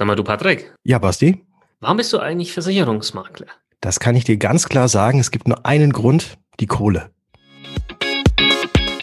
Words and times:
Sag 0.00 0.06
mal, 0.06 0.16
du 0.16 0.24
Patrick. 0.24 0.72
Ja, 0.82 0.98
Basti? 0.98 1.44
Warum 1.80 1.98
bist 1.98 2.10
du 2.14 2.20
eigentlich 2.20 2.54
Versicherungsmakler? 2.54 3.48
Das 3.82 4.00
kann 4.00 4.14
ich 4.14 4.24
dir 4.24 4.38
ganz 4.38 4.66
klar 4.66 4.88
sagen. 4.88 5.20
Es 5.20 5.30
gibt 5.30 5.46
nur 5.46 5.66
einen 5.66 5.92
Grund, 5.92 6.38
die 6.58 6.64
Kohle. 6.64 7.10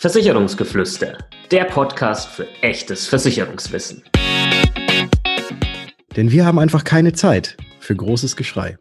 Versicherungsgeflüster, 0.02 1.20
der 1.52 1.66
Podcast 1.66 2.30
für 2.30 2.48
echtes 2.64 3.06
Versicherungswissen. 3.06 4.06
Denn 6.16 6.32
wir 6.32 6.48
haben 6.48 6.58
einfach 6.58 6.84
keine 6.84 7.14
Zeit 7.14 7.58
für 7.80 7.96
großes 7.96 8.36
Geschrei. 8.36 8.80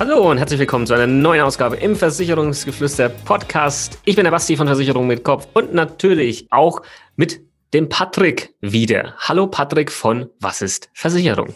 Hallo 0.00 0.30
und 0.30 0.38
herzlich 0.38 0.60
willkommen 0.60 0.86
zu 0.86 0.94
einer 0.94 1.08
neuen 1.08 1.40
Ausgabe 1.40 1.74
im 1.74 1.96
Versicherungsgeflüster 1.96 3.08
Podcast. 3.08 3.98
Ich 4.04 4.14
bin 4.14 4.22
der 4.22 4.30
Basti 4.30 4.56
von 4.56 4.68
Versicherung 4.68 5.08
mit 5.08 5.24
Kopf 5.24 5.48
und 5.54 5.74
natürlich 5.74 6.46
auch 6.50 6.82
mit 7.16 7.40
dem 7.74 7.88
Patrick 7.88 8.54
wieder. 8.60 9.14
Hallo 9.18 9.48
Patrick 9.48 9.90
von 9.90 10.30
Was 10.38 10.62
ist 10.62 10.88
Versicherung? 10.94 11.52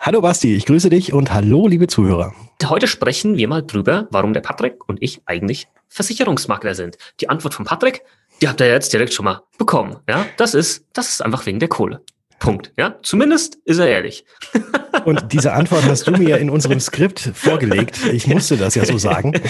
Hallo 0.00 0.20
Basti, 0.20 0.54
ich 0.54 0.66
grüße 0.66 0.90
dich 0.90 1.14
und 1.14 1.32
hallo 1.32 1.66
liebe 1.66 1.86
Zuhörer. 1.86 2.34
Heute 2.62 2.88
sprechen 2.88 3.38
wir 3.38 3.48
mal 3.48 3.62
drüber, 3.62 4.06
warum 4.10 4.34
der 4.34 4.42
Patrick 4.42 4.86
und 4.86 5.02
ich 5.02 5.22
eigentlich 5.24 5.66
Versicherungsmakler 5.88 6.74
sind. 6.74 6.98
Die 7.20 7.30
Antwort 7.30 7.54
von 7.54 7.64
Patrick, 7.64 8.02
die 8.42 8.48
habt 8.48 8.60
ihr 8.60 8.68
jetzt 8.68 8.92
direkt 8.92 9.14
schon 9.14 9.24
mal 9.24 9.40
bekommen. 9.56 9.96
Ja, 10.06 10.26
das 10.36 10.52
ist, 10.52 10.84
das 10.92 11.08
ist 11.08 11.22
einfach 11.22 11.46
wegen 11.46 11.58
der 11.58 11.70
Kohle. 11.70 12.02
Punkt. 12.38 12.72
Ja, 12.76 12.96
zumindest 13.02 13.58
ist 13.64 13.78
er 13.78 13.88
ehrlich. 13.88 14.24
Und 15.04 15.32
diese 15.32 15.52
Antwort 15.52 15.84
hast 15.84 16.06
du 16.06 16.12
mir 16.12 16.38
in 16.38 16.50
unserem 16.50 16.80
Skript 16.80 17.30
vorgelegt. 17.34 17.98
Ich 18.12 18.26
musste 18.26 18.56
das 18.56 18.74
ja 18.74 18.84
so 18.84 18.98
sagen. 18.98 19.32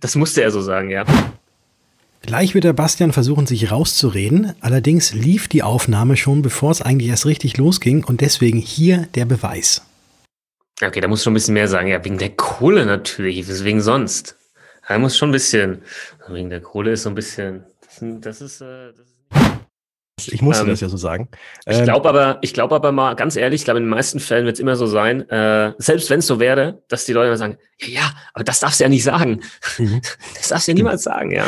Das 0.00 0.14
musste 0.16 0.42
er 0.42 0.50
so 0.50 0.60
sagen, 0.60 0.90
ja. 0.90 1.04
Gleich 2.22 2.54
wird 2.54 2.64
der 2.64 2.72
Bastian 2.72 3.12
versuchen, 3.12 3.46
sich 3.46 3.70
rauszureden. 3.70 4.54
Allerdings 4.60 5.14
lief 5.14 5.48
die 5.48 5.62
Aufnahme 5.62 6.16
schon, 6.16 6.42
bevor 6.42 6.70
es 6.70 6.82
eigentlich 6.82 7.08
erst 7.08 7.26
richtig 7.26 7.56
losging. 7.56 8.04
Und 8.04 8.20
deswegen 8.20 8.58
hier 8.58 9.08
der 9.14 9.24
Beweis. 9.24 9.82
Okay, 10.82 11.00
da 11.00 11.08
muss 11.08 11.22
schon 11.22 11.32
ein 11.32 11.34
bisschen 11.34 11.54
mehr 11.54 11.68
sagen. 11.68 11.88
Ja, 11.88 12.04
wegen 12.04 12.18
der 12.18 12.30
Kohle 12.30 12.84
natürlich. 12.86 13.48
Weswegen 13.48 13.80
sonst? 13.80 14.36
Er 14.86 14.98
muss 14.98 15.16
schon 15.16 15.30
ein 15.30 15.32
bisschen. 15.32 15.82
Wegen 16.28 16.50
der 16.50 16.60
Kohle 16.60 16.92
ist 16.92 17.04
so 17.04 17.08
ein 17.08 17.14
bisschen. 17.14 17.64
Das, 17.98 18.40
ist. 18.40 18.60
Äh, 18.60 18.92
das 18.96 19.06
ist 19.06 19.61
ich 20.18 20.42
musste 20.42 20.64
ähm, 20.64 20.68
das 20.68 20.80
ja 20.80 20.88
so 20.88 20.96
sagen. 20.96 21.28
Ich 21.66 21.78
ähm, 21.78 21.84
glaube 21.84 22.08
aber, 22.08 22.38
ich 22.42 22.52
glaube 22.52 22.74
aber 22.74 22.92
mal 22.92 23.14
ganz 23.14 23.34
ehrlich, 23.36 23.62
ich 23.62 23.64
glaube 23.64 23.78
in 23.78 23.84
den 23.84 23.90
meisten 23.90 24.20
Fällen 24.20 24.44
wird 24.44 24.54
es 24.54 24.60
immer 24.60 24.76
so 24.76 24.86
sein, 24.86 25.28
äh, 25.30 25.72
selbst 25.78 26.10
wenn 26.10 26.18
es 26.18 26.26
so 26.26 26.38
wäre, 26.38 26.82
dass 26.88 27.06
die 27.06 27.12
Leute 27.12 27.28
immer 27.28 27.36
sagen, 27.36 27.58
ja, 27.80 27.88
ja, 27.88 28.12
aber 28.34 28.44
das 28.44 28.60
darfst 28.60 28.80
du 28.80 28.84
ja 28.84 28.88
nicht 28.88 29.04
sagen. 29.04 29.40
Mhm. 29.78 30.00
Das 30.34 30.48
darfst 30.48 30.66
du 30.66 30.72
ja 30.72 30.74
niemals 30.74 31.02
sagen, 31.04 31.30
ja. 31.30 31.46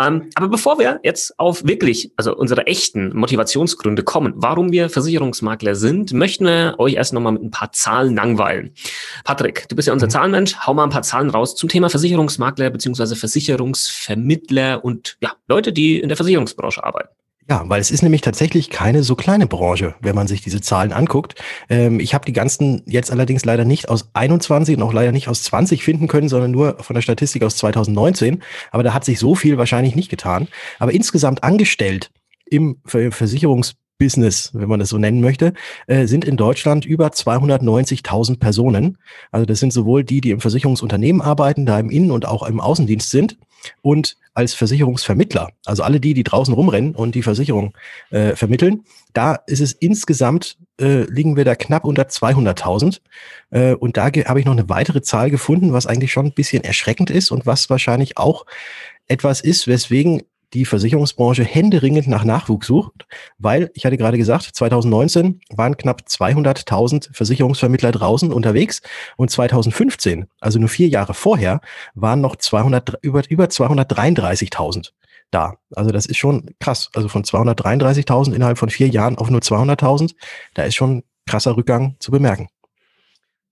Ähm, 0.00 0.28
aber 0.34 0.48
bevor 0.48 0.78
wir 0.78 1.00
jetzt 1.02 1.38
auf 1.38 1.64
wirklich, 1.64 2.12
also 2.16 2.36
unsere 2.36 2.66
echten 2.66 3.16
Motivationsgründe 3.16 4.02
kommen, 4.02 4.34
warum 4.36 4.72
wir 4.72 4.90
Versicherungsmakler 4.90 5.74
sind, 5.74 6.12
möchten 6.12 6.46
wir 6.46 6.74
euch 6.78 6.94
erst 6.94 7.12
nochmal 7.12 7.32
mit 7.32 7.42
ein 7.42 7.50
paar 7.50 7.72
Zahlen 7.72 8.14
langweilen. 8.14 8.72
Patrick, 9.24 9.68
du 9.68 9.76
bist 9.76 9.86
ja 9.86 9.92
unser 9.92 10.06
mhm. 10.06 10.10
Zahlenmensch, 10.10 10.56
hau 10.66 10.74
mal 10.74 10.84
ein 10.84 10.90
paar 10.90 11.02
Zahlen 11.02 11.30
raus 11.30 11.54
zum 11.54 11.68
Thema 11.68 11.90
Versicherungsmakler 11.90 12.70
beziehungsweise 12.70 13.16
Versicherungsvermittler 13.16 14.84
und 14.84 15.16
ja, 15.20 15.32
Leute, 15.46 15.72
die 15.72 16.00
in 16.00 16.08
der 16.08 16.16
Versicherungsbranche 16.16 16.82
arbeiten. 16.82 17.08
Ja, 17.48 17.62
weil 17.66 17.80
es 17.80 17.90
ist 17.90 18.02
nämlich 18.02 18.22
tatsächlich 18.22 18.70
keine 18.70 19.02
so 19.02 19.16
kleine 19.16 19.46
Branche, 19.46 19.94
wenn 20.00 20.14
man 20.14 20.26
sich 20.26 20.40
diese 20.40 20.62
Zahlen 20.62 20.92
anguckt. 20.92 21.34
Ähm, 21.68 22.00
ich 22.00 22.14
habe 22.14 22.24
die 22.24 22.32
ganzen 22.32 22.82
jetzt 22.86 23.10
allerdings 23.10 23.44
leider 23.44 23.66
nicht 23.66 23.90
aus 23.90 24.08
21 24.14 24.76
und 24.76 24.82
auch 24.82 24.94
leider 24.94 25.12
nicht 25.12 25.28
aus 25.28 25.42
20 25.42 25.84
finden 25.84 26.08
können, 26.08 26.30
sondern 26.30 26.52
nur 26.52 26.78
von 26.82 26.94
der 26.94 27.02
Statistik 27.02 27.42
aus 27.42 27.56
2019. 27.56 28.42
Aber 28.70 28.82
da 28.82 28.94
hat 28.94 29.04
sich 29.04 29.18
so 29.18 29.34
viel 29.34 29.58
wahrscheinlich 29.58 29.94
nicht 29.94 30.08
getan. 30.08 30.48
Aber 30.78 30.92
insgesamt 30.92 31.44
angestellt 31.44 32.10
im 32.46 32.78
Versicherungs 32.86 33.74
Business, 33.98 34.50
wenn 34.54 34.68
man 34.68 34.80
das 34.80 34.88
so 34.88 34.98
nennen 34.98 35.20
möchte, 35.20 35.52
äh, 35.86 36.06
sind 36.06 36.24
in 36.24 36.36
Deutschland 36.36 36.84
über 36.84 37.08
290.000 37.08 38.38
Personen. 38.38 38.98
Also 39.30 39.46
das 39.46 39.60
sind 39.60 39.72
sowohl 39.72 40.02
die, 40.02 40.20
die 40.20 40.30
im 40.30 40.40
Versicherungsunternehmen 40.40 41.22
arbeiten, 41.22 41.64
da 41.64 41.78
im 41.78 41.90
Innen- 41.90 42.10
und 42.10 42.26
auch 42.26 42.42
im 42.42 42.60
Außendienst 42.60 43.10
sind 43.10 43.36
und 43.82 44.16
als 44.34 44.54
Versicherungsvermittler, 44.54 45.50
also 45.64 45.82
alle 45.84 46.00
die, 46.00 46.12
die 46.12 46.24
draußen 46.24 46.52
rumrennen 46.52 46.94
und 46.94 47.14
die 47.14 47.22
Versicherung 47.22 47.72
äh, 48.10 48.34
vermitteln. 48.34 48.84
Da 49.12 49.36
ist 49.46 49.60
es 49.60 49.72
insgesamt, 49.72 50.58
äh, 50.80 51.04
liegen 51.04 51.36
wir 51.36 51.44
da 51.44 51.54
knapp 51.54 51.84
unter 51.84 52.02
200.000. 52.04 53.00
Äh, 53.50 53.74
und 53.74 53.96
da 53.96 54.06
habe 54.06 54.40
ich 54.40 54.46
noch 54.46 54.52
eine 54.52 54.68
weitere 54.68 55.02
Zahl 55.02 55.30
gefunden, 55.30 55.72
was 55.72 55.86
eigentlich 55.86 56.12
schon 56.12 56.26
ein 56.26 56.34
bisschen 56.34 56.64
erschreckend 56.64 57.10
ist 57.10 57.30
und 57.30 57.46
was 57.46 57.70
wahrscheinlich 57.70 58.18
auch 58.18 58.44
etwas 59.06 59.40
ist, 59.40 59.68
weswegen 59.68 60.22
die 60.54 60.64
Versicherungsbranche 60.64 61.44
händeringend 61.44 62.06
nach 62.06 62.24
Nachwuchs 62.24 62.66
sucht, 62.66 63.06
weil, 63.38 63.70
ich 63.74 63.84
hatte 63.84 63.96
gerade 63.96 64.16
gesagt, 64.16 64.44
2019 64.44 65.40
waren 65.50 65.76
knapp 65.76 66.02
200.000 66.08 67.12
Versicherungsvermittler 67.12 67.92
draußen 67.92 68.32
unterwegs 68.32 68.80
und 69.16 69.30
2015, 69.30 70.26
also 70.40 70.58
nur 70.58 70.68
vier 70.68 70.88
Jahre 70.88 71.14
vorher, 71.14 71.60
waren 71.94 72.20
noch 72.20 72.36
200, 72.36 72.98
über, 73.02 73.22
über 73.28 73.46
233.000 73.46 74.90
da. 75.30 75.56
Also 75.74 75.90
das 75.90 76.06
ist 76.06 76.16
schon 76.16 76.54
krass. 76.60 76.90
Also 76.94 77.08
von 77.08 77.24
233.000 77.24 78.34
innerhalb 78.34 78.58
von 78.58 78.70
vier 78.70 78.88
Jahren 78.88 79.18
auf 79.18 79.30
nur 79.30 79.40
200.000, 79.40 80.14
da 80.54 80.62
ist 80.62 80.76
schon 80.76 81.02
krasser 81.26 81.56
Rückgang 81.56 81.96
zu 81.98 82.10
bemerken. 82.10 82.48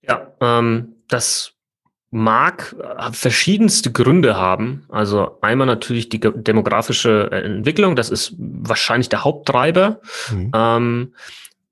Ja, 0.01 0.33
ähm, 0.41 0.95
das 1.07 1.53
mag 2.13 2.75
äh, 2.79 3.11
verschiedenste 3.11 3.91
Gründe 3.91 4.37
haben. 4.37 4.85
Also 4.89 5.37
einmal 5.41 5.67
natürlich 5.67 6.09
die 6.09 6.19
demografische 6.19 7.29
äh, 7.31 7.41
Entwicklung, 7.41 7.95
das 7.95 8.09
ist 8.09 8.35
wahrscheinlich 8.37 9.09
der 9.09 9.23
Haupttreiber. 9.23 9.99
Mhm. 10.31 10.51
Ähm, 10.55 11.13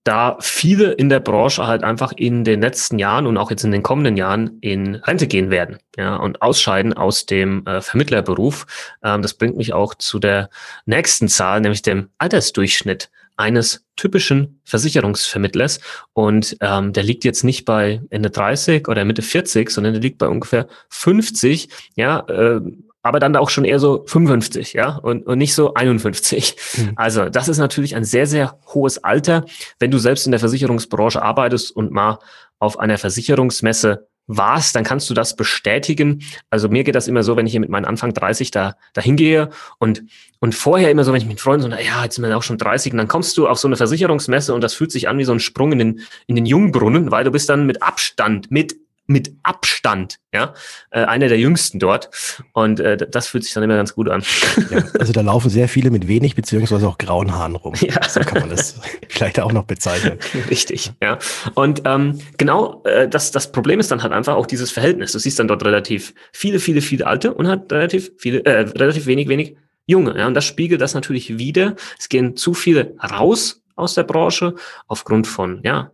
da 0.04 0.38
viele 0.40 0.94
in 0.94 1.10
der 1.10 1.20
Branche 1.20 1.68
halt 1.68 1.84
einfach 1.84 2.12
in 2.16 2.44
den 2.44 2.60
letzten 2.60 2.98
Jahren 2.98 3.28
und 3.28 3.38
auch 3.38 3.52
jetzt 3.52 3.64
in 3.64 3.72
den 3.72 3.84
kommenden 3.84 4.18
Jahren 4.18 4.58
in 4.62 4.96
Rente 4.96 5.28
gehen 5.28 5.52
werden 5.52 5.78
ja, 5.96 6.16
und 6.16 6.42
ausscheiden 6.42 6.94
aus 6.94 7.28
dem 7.28 7.66
äh, 7.68 7.82
Vermittlerberuf. 7.82 8.66
Ähm, 9.04 9.22
das 9.22 9.36
bringt 9.36 9.58
mich 9.58 9.74
auch 9.74 9.94
zu 9.94 10.18
der 10.18 10.50
nächsten 10.86 11.28
Zahl, 11.28 11.62
nämlich 11.62 11.84
dem 11.84 12.10
Altersdurchschnitt 12.18 13.12
eines 13.42 13.86
typischen 13.96 14.62
Versicherungsvermittlers. 14.64 15.80
Und 16.14 16.58
ähm, 16.62 16.94
der 16.94 17.04
liegt 17.04 17.26
jetzt 17.26 17.44
nicht 17.44 17.66
bei 17.66 18.02
Ende 18.10 18.30
30 18.30 18.88
oder 18.88 19.04
Mitte 19.06 19.22
40, 19.22 19.70
sondern 19.70 19.94
der 19.94 20.02
liegt 20.02 20.18
bei 20.18 20.28
ungefähr 20.28 20.68
50, 20.90 21.70
ja, 21.96 22.20
äh, 22.28 22.62
aber 23.04 23.20
dann 23.20 23.36
auch 23.36 23.50
schon 23.50 23.66
eher 23.66 23.80
so 23.80 24.04
55, 24.06 24.74
ja, 24.74 24.98
und, 24.98 25.26
und 25.26 25.38
nicht 25.40 25.56
so 25.56 25.74
51. 25.74 26.56
Mhm. 26.78 26.92
Also 26.96 27.30
das 27.30 27.48
ist 27.48 27.58
natürlich 27.58 27.96
ein 27.96 28.04
sehr, 28.04 28.28
sehr 28.28 28.60
hohes 28.68 29.04
Alter. 29.04 29.46
Wenn 29.80 29.92
du 29.92 29.98
selbst 29.98 30.26
in 30.26 30.32
der 30.32 30.40
Versicherungsbranche 30.40 31.22
arbeitest 31.22 31.76
und 31.76 31.92
mal 31.92 32.20
auf 32.60 32.78
einer 32.80 33.00
Versicherungsmesse 33.00 34.08
warst, 34.38 34.76
dann 34.76 34.84
kannst 34.84 35.10
du 35.10 35.14
das 35.14 35.36
bestätigen. 35.36 36.24
Also 36.50 36.70
mir 36.70 36.84
geht 36.84 36.96
das 36.96 37.08
immer 37.08 37.24
so, 37.24 37.36
wenn 37.36 37.46
ich 37.46 37.52
hier 37.52 37.60
mit 37.60 37.70
meinen 37.70 37.86
Anfang 37.86 38.14
30 38.14 38.52
da, 38.52 38.76
da 38.94 39.02
hingehe 39.02 39.50
und, 39.80 40.04
und 40.40 40.56
vorher 40.56 40.92
immer 40.92 41.04
so, 41.04 41.12
wenn 41.12 41.22
ich 41.22 41.28
mit 41.28 41.40
Freunden 41.40 41.64
so, 41.64 41.68
na 41.68 41.82
ja, 41.82 42.04
jetzt 42.04 42.16
sind 42.16 42.28
wir 42.28 42.38
auch 42.38 42.44
schon 42.44 42.58
30 42.58 42.94
und 42.94 42.98
dann 42.98 43.08
kommst 43.08 43.38
du 43.38 43.48
auf 43.48 43.60
so 43.60 43.68
eine 43.68 43.78
Versicherungsmesse 43.78 44.54
und 44.54 44.62
das 44.62 44.74
fühlt 44.74 44.92
sich 44.92 45.08
an 45.08 45.18
wie 45.18 45.24
so 45.24 45.34
ein 45.34 45.40
Sprung 45.40 45.72
in 45.74 45.80
den, 45.80 46.00
in 46.28 46.36
den 46.36 46.46
Jungbrunnen, 46.46 47.12
weil 47.12 47.24
du 47.24 47.32
bist 47.32 47.50
dann 47.50 47.66
mit 47.66 47.84
Abstand, 47.84 48.52
mit 48.52 48.76
mit 49.12 49.34
Abstand, 49.44 50.20
ja, 50.34 50.54
äh, 50.92 51.02
einer 51.02 51.28
der 51.28 51.40
jüngsten 51.40 51.80
dort. 51.80 52.10
Und 52.54 52.80
äh, 52.80 52.98
das 52.98 53.28
fühlt 53.28 53.44
sich 53.44 53.54
dann 53.54 53.64
immer 53.64 53.76
ganz 53.76 53.94
gut 53.94 54.10
an. 54.10 54.24
Ja, 54.70 54.84
also 55.00 55.14
da 55.14 55.22
laufen 55.22 55.50
sehr 55.50 55.68
viele 55.68 55.92
mit 55.92 56.08
wenig 56.08 56.36
beziehungsweise 56.36 56.88
auch 56.88 56.98
grauen 56.98 57.34
Haaren 57.34 57.56
rum. 57.56 57.74
Ja. 57.80 58.08
So 58.08 58.22
kann 58.22 58.42
man 58.42 58.50
das 58.50 58.76
vielleicht 59.10 59.40
auch 59.40 59.52
noch 59.52 59.66
bezeichnen. 59.66 60.18
Richtig, 60.50 60.94
ja. 61.02 61.20
Und 61.56 61.82
ähm, 61.86 62.20
genau 62.38 62.84
äh, 62.86 63.08
das, 63.08 63.32
das 63.32 63.52
Problem 63.52 63.80
ist 63.80 63.92
dann 63.92 64.04
halt 64.04 64.14
einfach 64.14 64.36
auch 64.36 64.46
dieses 64.46 64.72
Verhältnis. 64.72 65.12
Du 65.12 65.20
siehst 65.20 65.40
dann 65.40 65.48
dort 65.48 65.64
relativ 65.66 66.14
viele, 66.32 66.60
viele, 66.60 66.82
viele 66.82 67.08
Alte 67.08 67.34
und 67.34 67.48
halt 67.48 67.72
relativ 67.72 68.12
viele, 68.18 68.46
äh, 68.46 68.62
relativ 68.62 69.06
wenig, 69.06 69.28
wenig 69.28 69.56
Junge. 69.88 70.18
Ja, 70.18 70.28
und 70.28 70.34
das 70.34 70.46
spiegelt 70.46 70.82
das 70.82 70.94
natürlich 70.94 71.38
wieder. 71.38 71.76
Es 72.00 72.10
gehen 72.10 72.36
zu 72.36 72.54
viele 72.54 72.96
raus 72.98 73.62
aus 73.76 73.96
der 73.96 74.04
Branche 74.04 74.56
aufgrund 74.88 75.28
von 75.28 75.62
ja, 75.64 75.92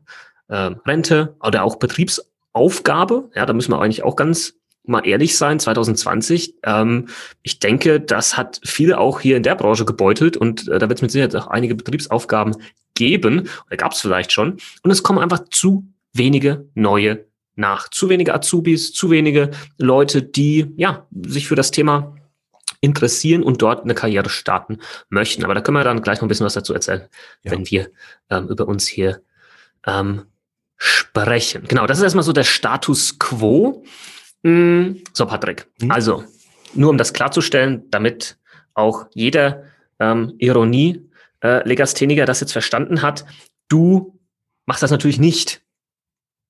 äh, 0.49 0.71
Rente 0.85 1.35
oder 1.41 1.63
auch 1.63 1.77
Betriebs 1.77 2.31
Aufgabe. 2.57 3.29
Ja, 3.35 3.45
da 3.45 3.53
müssen 3.53 3.71
wir 3.71 3.81
eigentlich 3.81 4.03
auch 4.03 4.15
ganz 4.15 4.55
mal 4.87 5.05
ehrlich 5.05 5.37
sein, 5.37 5.59
2020, 5.59 6.55
ähm, 6.63 7.07
ich 7.43 7.59
denke, 7.59 7.99
das 7.99 8.37
hat 8.37 8.61
viele 8.63 8.99
auch 8.99 9.19
hier 9.19 9.37
in 9.37 9.43
der 9.43 9.55
Branche 9.55 9.85
gebeutelt 9.85 10.37
und 10.37 10.67
äh, 10.67 10.79
da 10.79 10.87
wird 10.89 10.99
es 10.99 11.01
mit 11.01 11.11
Sicherheit 11.11 11.35
auch 11.35 11.47
einige 11.47 11.75
Betriebsaufgaben 11.75 12.55
geben, 12.95 13.49
oder 13.67 13.77
gab 13.77 13.91
es 13.91 14.01
vielleicht 14.01 14.31
schon. 14.31 14.57
Und 14.83 14.91
es 14.91 15.03
kommen 15.03 15.19
einfach 15.19 15.43
zu 15.49 15.85
wenige 16.13 16.67
neue 16.73 17.25
nach. 17.55 17.89
Zu 17.89 18.09
wenige 18.09 18.33
Azubis, 18.33 18.93
zu 18.93 19.11
wenige 19.11 19.51
Leute, 19.77 20.23
die 20.23 20.73
ja 20.77 21.05
sich 21.25 21.47
für 21.47 21.55
das 21.55 21.71
Thema 21.71 22.15
interessieren 22.79 23.43
und 23.43 23.61
dort 23.61 23.83
eine 23.83 23.95
Karriere 23.95 24.29
starten 24.29 24.79
möchten. 25.09 25.43
Aber 25.43 25.55
da 25.55 25.61
können 25.61 25.77
wir 25.77 25.83
dann 25.83 26.01
gleich 26.01 26.19
noch 26.19 26.23
ein 26.23 26.27
bisschen 26.27 26.45
was 26.45 26.53
dazu 26.53 26.73
erzählen, 26.73 27.07
ja. 27.43 27.51
wenn 27.51 27.69
wir 27.69 27.89
ähm, 28.29 28.47
über 28.47 28.67
uns 28.67 28.87
hier 28.87 29.21
ähm, 29.85 30.23
sprechen. 30.77 31.65
Genau, 31.67 31.87
das 31.87 31.97
ist 31.97 32.03
erstmal 32.03 32.23
so 32.23 32.33
der 32.33 32.43
Status 32.43 33.17
quo. 33.19 33.83
Mm, 34.43 34.97
so, 35.13 35.25
Patrick. 35.25 35.67
Mhm. 35.81 35.91
Also, 35.91 36.23
nur 36.73 36.89
um 36.89 36.97
das 36.97 37.13
klarzustellen, 37.13 37.89
damit 37.89 38.37
auch 38.73 39.07
jeder 39.13 39.63
ähm, 39.99 40.35
Ironie, 40.37 41.09
äh, 41.41 41.63
das 42.25 42.39
jetzt 42.39 42.51
verstanden 42.51 43.01
hat. 43.01 43.25
Du 43.67 44.19
machst 44.65 44.83
das 44.83 44.91
natürlich 44.91 45.19
nicht 45.19 45.61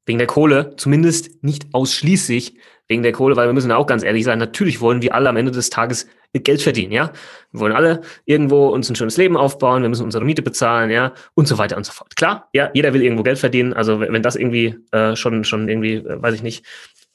wegen 0.05 0.19
der 0.19 0.27
Kohle, 0.27 0.75
zumindest 0.77 1.43
nicht 1.43 1.67
ausschließlich 1.73 2.55
wegen 2.87 3.03
der 3.03 3.11
Kohle, 3.11 3.35
weil 3.35 3.47
wir 3.47 3.53
müssen 3.53 3.71
auch 3.71 3.87
ganz 3.87 4.03
ehrlich 4.03 4.23
sein, 4.23 4.39
natürlich 4.39 4.79
wollen 4.79 5.01
wir 5.01 5.13
alle 5.13 5.29
am 5.29 5.37
Ende 5.37 5.51
des 5.51 5.69
Tages 5.69 6.07
Geld 6.33 6.61
verdienen, 6.61 6.91
ja. 6.91 7.11
Wir 7.51 7.61
wollen 7.61 7.73
alle 7.73 8.01
irgendwo 8.25 8.67
uns 8.67 8.89
ein 8.89 8.95
schönes 8.95 9.17
Leben 9.17 9.37
aufbauen, 9.37 9.81
wir 9.81 9.89
müssen 9.89 10.03
unsere 10.03 10.23
Miete 10.23 10.41
bezahlen, 10.41 10.89
ja, 10.91 11.13
und 11.33 11.47
so 11.47 11.57
weiter 11.57 11.77
und 11.77 11.85
so 11.85 11.91
fort. 11.91 12.15
Klar, 12.15 12.49
ja, 12.53 12.69
jeder 12.73 12.93
will 12.93 13.01
irgendwo 13.01 13.23
Geld 13.23 13.39
verdienen, 13.39 13.73
also 13.73 13.99
wenn 13.99 14.21
das 14.21 14.35
irgendwie 14.35 14.75
äh, 14.91 15.15
schon, 15.15 15.43
schon 15.43 15.67
irgendwie, 15.67 15.95
äh, 15.95 16.21
weiß 16.21 16.35
ich 16.35 16.43
nicht, 16.43 16.65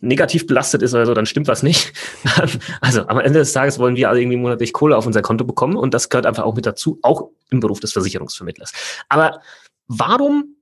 negativ 0.01 0.47
belastet 0.47 0.83
ist 0.83 0.95
oder 0.95 1.07
so, 1.07 1.15
dann 1.15 1.27
stimmt 1.27 1.47
was 1.47 1.63
nicht. 1.63 1.93
also 2.81 3.07
am 3.07 3.21
Ende 3.21 3.39
des 3.39 3.53
Tages 3.53 3.79
wollen 3.79 3.95
wir 3.95 4.09
alle 4.09 4.21
irgendwie 4.21 4.39
monatlich 4.39 4.73
Kohle 4.73 4.97
auf 4.97 5.07
unser 5.07 5.23
Konto 5.23 5.45
bekommen 5.45 5.77
und 5.77 5.95
das 5.95 6.09
gehört 6.09 6.27
einfach 6.27 6.43
auch 6.43 6.57
mit 6.57 6.67
dazu, 6.67 6.99
auch 7.03 7.31
im 7.51 7.61
Beruf 7.61 7.79
des 7.79 7.93
Versicherungsvermittlers. 7.93 8.73
Aber 9.09 9.41
warum 9.87 10.57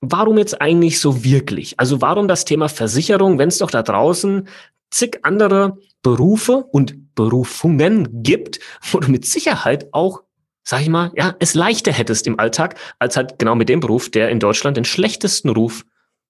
warum 0.00 0.38
jetzt 0.38 0.60
eigentlich 0.60 1.00
so 1.00 1.24
wirklich? 1.24 1.78
Also 1.78 2.00
warum 2.00 2.28
das 2.28 2.44
Thema 2.44 2.68
Versicherung, 2.68 3.38
wenn 3.38 3.48
es 3.48 3.58
doch 3.58 3.70
da 3.70 3.82
draußen 3.82 4.48
zig 4.90 5.18
andere 5.22 5.78
Berufe 6.02 6.64
und 6.70 6.94
Berufungen 7.16 8.22
gibt, 8.22 8.60
wo 8.92 9.00
du 9.00 9.10
mit 9.10 9.26
Sicherheit 9.26 9.88
auch, 9.92 10.22
sag 10.62 10.82
ich 10.82 10.88
mal, 10.88 11.10
ja, 11.16 11.34
es 11.40 11.54
leichter 11.54 11.90
hättest 11.92 12.28
im 12.28 12.38
Alltag, 12.38 12.78
als 13.00 13.16
halt 13.16 13.40
genau 13.40 13.56
mit 13.56 13.68
dem 13.68 13.80
Beruf, 13.80 14.08
der 14.08 14.28
in 14.28 14.38
Deutschland 14.38 14.76
den 14.76 14.84
schlechtesten 14.84 15.48
Ruf 15.48 15.84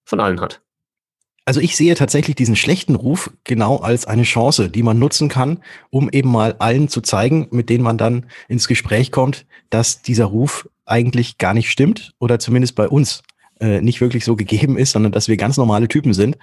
von 0.04 0.20
allen 0.20 0.40
hat. 0.40 0.62
Also 1.44 1.60
ich 1.60 1.76
sehe 1.76 1.94
tatsächlich 1.94 2.34
diesen 2.34 2.56
schlechten 2.56 2.96
Ruf 2.96 3.30
genau 3.44 3.76
als 3.76 4.04
eine 4.06 4.24
Chance, 4.24 4.68
die 4.68 4.82
man 4.82 4.98
nutzen 4.98 5.28
kann, 5.28 5.62
um 5.90 6.10
eben 6.10 6.30
mal 6.30 6.56
allen 6.58 6.88
zu 6.88 7.02
zeigen, 7.02 7.46
mit 7.52 7.70
denen 7.70 7.84
man 7.84 7.98
dann 7.98 8.26
ins 8.48 8.66
Gespräch 8.66 9.12
kommt, 9.12 9.46
dass 9.70 10.02
dieser 10.02 10.24
Ruf 10.24 10.68
eigentlich 10.86 11.38
gar 11.38 11.54
nicht 11.54 11.70
stimmt 11.70 12.14
oder 12.18 12.40
zumindest 12.40 12.74
bei 12.74 12.88
uns 12.88 13.22
äh, 13.60 13.80
nicht 13.80 14.00
wirklich 14.00 14.24
so 14.24 14.36
gegeben 14.36 14.76
ist, 14.78 14.92
sondern 14.92 15.12
dass 15.12 15.28
wir 15.28 15.36
ganz 15.36 15.56
normale 15.56 15.88
Typen 15.88 16.14
sind. 16.14 16.36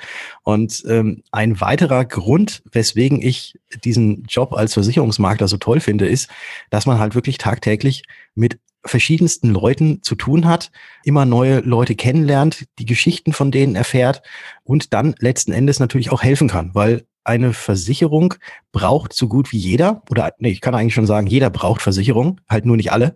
Und 0.44 0.83
ähm, 0.88 1.24
ein 1.31 1.62
weiterer 1.62 2.06
Grund, 2.06 2.63
weswegen 2.71 3.21
ich 3.21 3.60
diesen 3.83 4.24
Job 4.24 4.54
als 4.54 4.74
Versicherungsmakler 4.74 5.48
so 5.48 5.57
toll 5.57 5.80
finde, 5.80 6.07
ist, 6.07 6.30
dass 6.69 6.86
man 6.86 7.00
halt 7.00 7.15
wirklich 7.15 7.38
tagtäglich 7.38 8.04
mit 8.36 8.60
verschiedensten 8.86 9.50
Leuten 9.50 10.01
zu 10.04 10.15
tun 10.15 10.45
hat, 10.45 10.71
immer 11.04 11.25
neue 11.25 11.60
Leute 11.60 11.95
kennenlernt, 11.95 12.65
die 12.80 12.86
Geschichten 12.86 13.31
von 13.31 13.50
denen 13.50 13.75
erfährt 13.75 14.21
und 14.63 14.94
dann 14.94 15.16
letzten 15.19 15.54
Endes 15.54 15.80
natürlich 15.80 16.12
auch 16.12 16.21
helfen 16.21 16.50
kann, 16.50 16.71
weil 16.74 17.06
eine 17.23 17.53
Versicherung 17.53 18.33
braucht 18.71 19.13
so 19.13 19.27
gut 19.27 19.51
wie 19.51 19.57
jeder, 19.57 20.01
oder 20.09 20.33
nee, 20.39 20.49
ich 20.49 20.61
kann 20.61 20.75
eigentlich 20.75 20.93
schon 20.93 21.05
sagen, 21.05 21.27
jeder 21.27 21.49
braucht 21.49 21.81
Versicherung, 21.81 22.41
halt 22.49 22.65
nur 22.65 22.75
nicht 22.75 22.91
alle. 22.91 23.15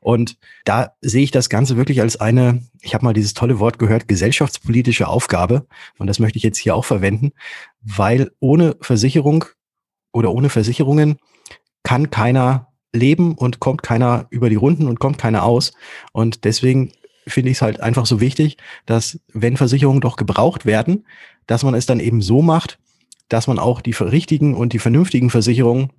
Und 0.00 0.38
da 0.64 0.92
sehe 1.00 1.22
ich 1.22 1.30
das 1.30 1.48
Ganze 1.48 1.76
wirklich 1.76 2.00
als 2.00 2.20
eine, 2.20 2.62
ich 2.80 2.94
habe 2.94 3.04
mal 3.04 3.12
dieses 3.12 3.34
tolle 3.34 3.58
Wort 3.58 3.78
gehört, 3.78 4.08
gesellschaftspolitische 4.08 5.08
Aufgabe. 5.08 5.66
Und 5.98 6.06
das 6.06 6.18
möchte 6.18 6.38
ich 6.38 6.42
jetzt 6.42 6.58
hier 6.58 6.74
auch 6.74 6.84
verwenden, 6.84 7.32
weil 7.82 8.30
ohne 8.40 8.76
Versicherung 8.80 9.44
oder 10.12 10.32
ohne 10.32 10.48
Versicherungen 10.48 11.18
kann 11.82 12.10
keiner 12.10 12.68
leben 12.92 13.34
und 13.34 13.60
kommt 13.60 13.82
keiner 13.82 14.26
über 14.30 14.50
die 14.50 14.56
Runden 14.56 14.86
und 14.86 15.00
kommt 15.00 15.18
keiner 15.18 15.44
aus. 15.44 15.72
Und 16.12 16.44
deswegen 16.44 16.92
finde 17.26 17.50
ich 17.50 17.58
es 17.58 17.62
halt 17.62 17.80
einfach 17.80 18.06
so 18.06 18.20
wichtig, 18.20 18.56
dass 18.86 19.20
wenn 19.32 19.56
Versicherungen 19.56 20.00
doch 20.00 20.16
gebraucht 20.16 20.66
werden, 20.66 21.06
dass 21.46 21.62
man 21.62 21.74
es 21.74 21.86
dann 21.86 22.00
eben 22.00 22.22
so 22.22 22.42
macht, 22.42 22.78
dass 23.28 23.46
man 23.46 23.58
auch 23.58 23.80
die 23.80 23.92
richtigen 23.92 24.54
und 24.54 24.72
die 24.72 24.78
vernünftigen 24.78 25.30
Versicherungen 25.30 25.90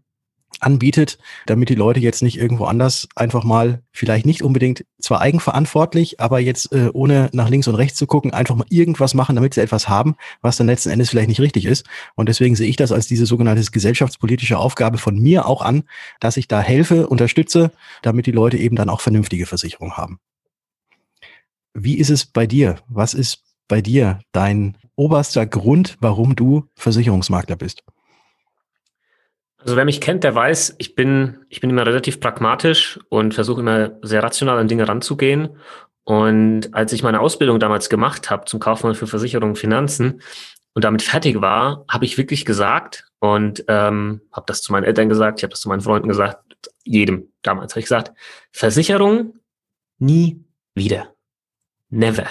anbietet, 0.59 1.17
damit 1.45 1.69
die 1.69 1.75
Leute 1.75 1.99
jetzt 1.99 2.21
nicht 2.21 2.37
irgendwo 2.37 2.65
anders 2.65 3.07
einfach 3.15 3.43
mal 3.43 3.83
vielleicht 3.91 4.25
nicht 4.25 4.43
unbedingt 4.43 4.85
zwar 4.99 5.21
eigenverantwortlich, 5.21 6.19
aber 6.19 6.39
jetzt 6.39 6.71
äh, 6.71 6.89
ohne 6.93 7.29
nach 7.33 7.49
links 7.49 7.67
und 7.67 7.75
rechts 7.75 7.97
zu 7.97 8.07
gucken, 8.07 8.33
einfach 8.33 8.55
mal 8.55 8.65
irgendwas 8.69 9.13
machen, 9.13 9.35
damit 9.35 9.53
sie 9.53 9.61
etwas 9.61 9.89
haben, 9.89 10.15
was 10.41 10.57
dann 10.57 10.67
letzten 10.67 10.89
Endes 10.89 11.09
vielleicht 11.09 11.29
nicht 11.29 11.41
richtig 11.41 11.65
ist. 11.65 11.85
Und 12.15 12.29
deswegen 12.29 12.55
sehe 12.55 12.69
ich 12.69 12.75
das 12.75 12.91
als 12.91 13.07
diese 13.07 13.25
sogenannte 13.25 13.63
gesellschaftspolitische 13.71 14.57
Aufgabe 14.57 14.97
von 14.97 15.19
mir 15.19 15.47
auch 15.47 15.61
an, 15.61 15.83
dass 16.19 16.37
ich 16.37 16.47
da 16.47 16.61
helfe, 16.61 17.07
unterstütze, 17.07 17.71
damit 18.01 18.25
die 18.25 18.31
Leute 18.31 18.57
eben 18.57 18.75
dann 18.75 18.89
auch 18.89 19.01
vernünftige 19.01 19.45
Versicherungen 19.45 19.97
haben. 19.97 20.19
Wie 21.73 21.97
ist 21.97 22.09
es 22.09 22.25
bei 22.25 22.45
dir? 22.45 22.77
Was 22.87 23.13
ist 23.13 23.43
bei 23.67 23.81
dir 23.81 24.19
dein 24.31 24.77
oberster 24.95 25.45
Grund, 25.45 25.97
warum 25.99 26.35
du 26.35 26.65
Versicherungsmakler 26.75 27.55
bist? 27.55 27.83
Also 29.57 29.77
wer 29.77 29.85
mich 29.85 30.01
kennt, 30.01 30.23
der 30.23 30.35
weiß, 30.35 30.75
ich 30.77 30.93
bin, 30.93 31.45
ich 31.47 31.61
bin 31.61 31.69
immer 31.69 31.85
relativ 31.85 32.19
pragmatisch 32.19 32.99
und 33.09 33.33
versuche 33.33 33.61
immer 33.61 33.91
sehr 34.01 34.21
rational 34.21 34.59
an 34.59 34.67
Dinge 34.67 34.87
ranzugehen. 34.87 35.57
Und 36.03 36.73
als 36.73 36.91
ich 36.91 37.01
meine 37.01 37.21
Ausbildung 37.21 37.59
damals 37.59 37.89
gemacht 37.89 38.29
habe 38.29 38.45
zum 38.45 38.59
Kaufmann 38.59 38.93
für 38.93 39.07
Versicherungen 39.07 39.51
und 39.51 39.57
Finanzen 39.57 40.21
und 40.73 40.83
damit 40.83 41.01
fertig 41.01 41.39
war, 41.39 41.85
habe 41.89 42.03
ich 42.03 42.17
wirklich 42.17 42.43
gesagt 42.43 43.05
und 43.19 43.63
ähm, 43.69 44.21
habe 44.33 44.45
das 44.47 44.61
zu 44.61 44.73
meinen 44.73 44.83
Eltern 44.83 45.07
gesagt, 45.07 45.39
ich 45.39 45.43
habe 45.43 45.51
das 45.51 45.61
zu 45.61 45.69
meinen 45.69 45.81
Freunden 45.81 46.09
gesagt, 46.09 46.43
jedem 46.83 47.31
damals 47.41 47.71
habe 47.71 47.79
ich 47.79 47.85
gesagt, 47.85 48.11
Versicherung 48.51 49.39
nie 49.97 50.43
wieder. 50.75 51.13
Never. 51.89 52.25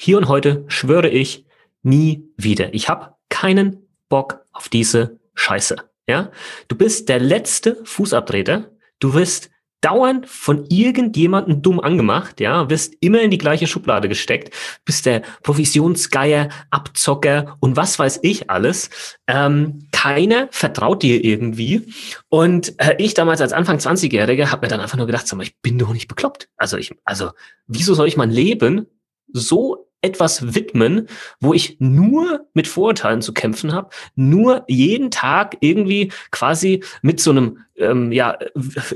Hier 0.00 0.16
und 0.16 0.28
heute 0.28 0.64
schwöre 0.68 1.08
ich, 1.08 1.44
nie 1.82 2.22
wieder. 2.36 2.72
Ich 2.72 2.88
habe 2.88 3.16
keinen 3.30 3.88
Bock 4.08 4.44
auf 4.52 4.68
diese 4.68 5.18
Scheiße. 5.34 5.74
Ja, 6.06 6.30
du 6.68 6.76
bist 6.76 7.08
der 7.08 7.18
letzte 7.18 7.84
Fußabtreter. 7.84 8.70
Du 9.00 9.14
wirst 9.14 9.50
dauernd 9.80 10.28
von 10.28 10.66
irgendjemandem 10.68 11.62
dumm 11.62 11.80
angemacht, 11.80 12.38
ja, 12.38 12.70
wirst 12.70 12.94
immer 13.00 13.22
in 13.22 13.32
die 13.32 13.38
gleiche 13.38 13.66
Schublade 13.66 14.08
gesteckt, 14.08 14.54
bist 14.84 15.04
der 15.04 15.22
Provisionsgeier, 15.42 16.48
Abzocker 16.70 17.56
und 17.58 17.76
was 17.76 17.98
weiß 17.98 18.20
ich 18.22 18.50
alles. 18.50 18.90
Ähm, 19.26 19.88
keiner 19.90 20.46
vertraut 20.52 21.02
dir 21.02 21.24
irgendwie. 21.24 21.92
Und 22.28 22.74
äh, 22.78 22.94
ich 22.98 23.14
damals 23.14 23.40
als 23.40 23.52
Anfang 23.52 23.78
20-Jähriger 23.78 24.52
habe 24.52 24.64
mir 24.64 24.70
dann 24.70 24.80
einfach 24.80 24.96
nur 24.96 25.06
gedacht, 25.06 25.26
sag 25.26 25.38
mal, 25.38 25.42
ich 25.42 25.58
bin 25.60 25.76
doch 25.76 25.92
nicht 25.92 26.06
bekloppt. 26.06 26.48
Also 26.56 26.76
ich, 26.76 26.94
also 27.04 27.32
wieso 27.66 27.94
soll 27.94 28.06
ich 28.06 28.16
mein 28.16 28.30
Leben 28.30 28.86
so 29.32 29.87
etwas 30.00 30.54
widmen, 30.54 31.08
wo 31.40 31.54
ich 31.54 31.76
nur 31.80 32.46
mit 32.54 32.68
Vorurteilen 32.68 33.22
zu 33.22 33.32
kämpfen 33.32 33.72
habe, 33.72 33.90
nur 34.14 34.64
jeden 34.68 35.10
Tag 35.10 35.56
irgendwie 35.60 36.12
quasi 36.30 36.84
mit 37.02 37.20
so 37.20 37.30
einem 37.30 37.58
ähm, 37.76 38.12
ja, 38.12 38.38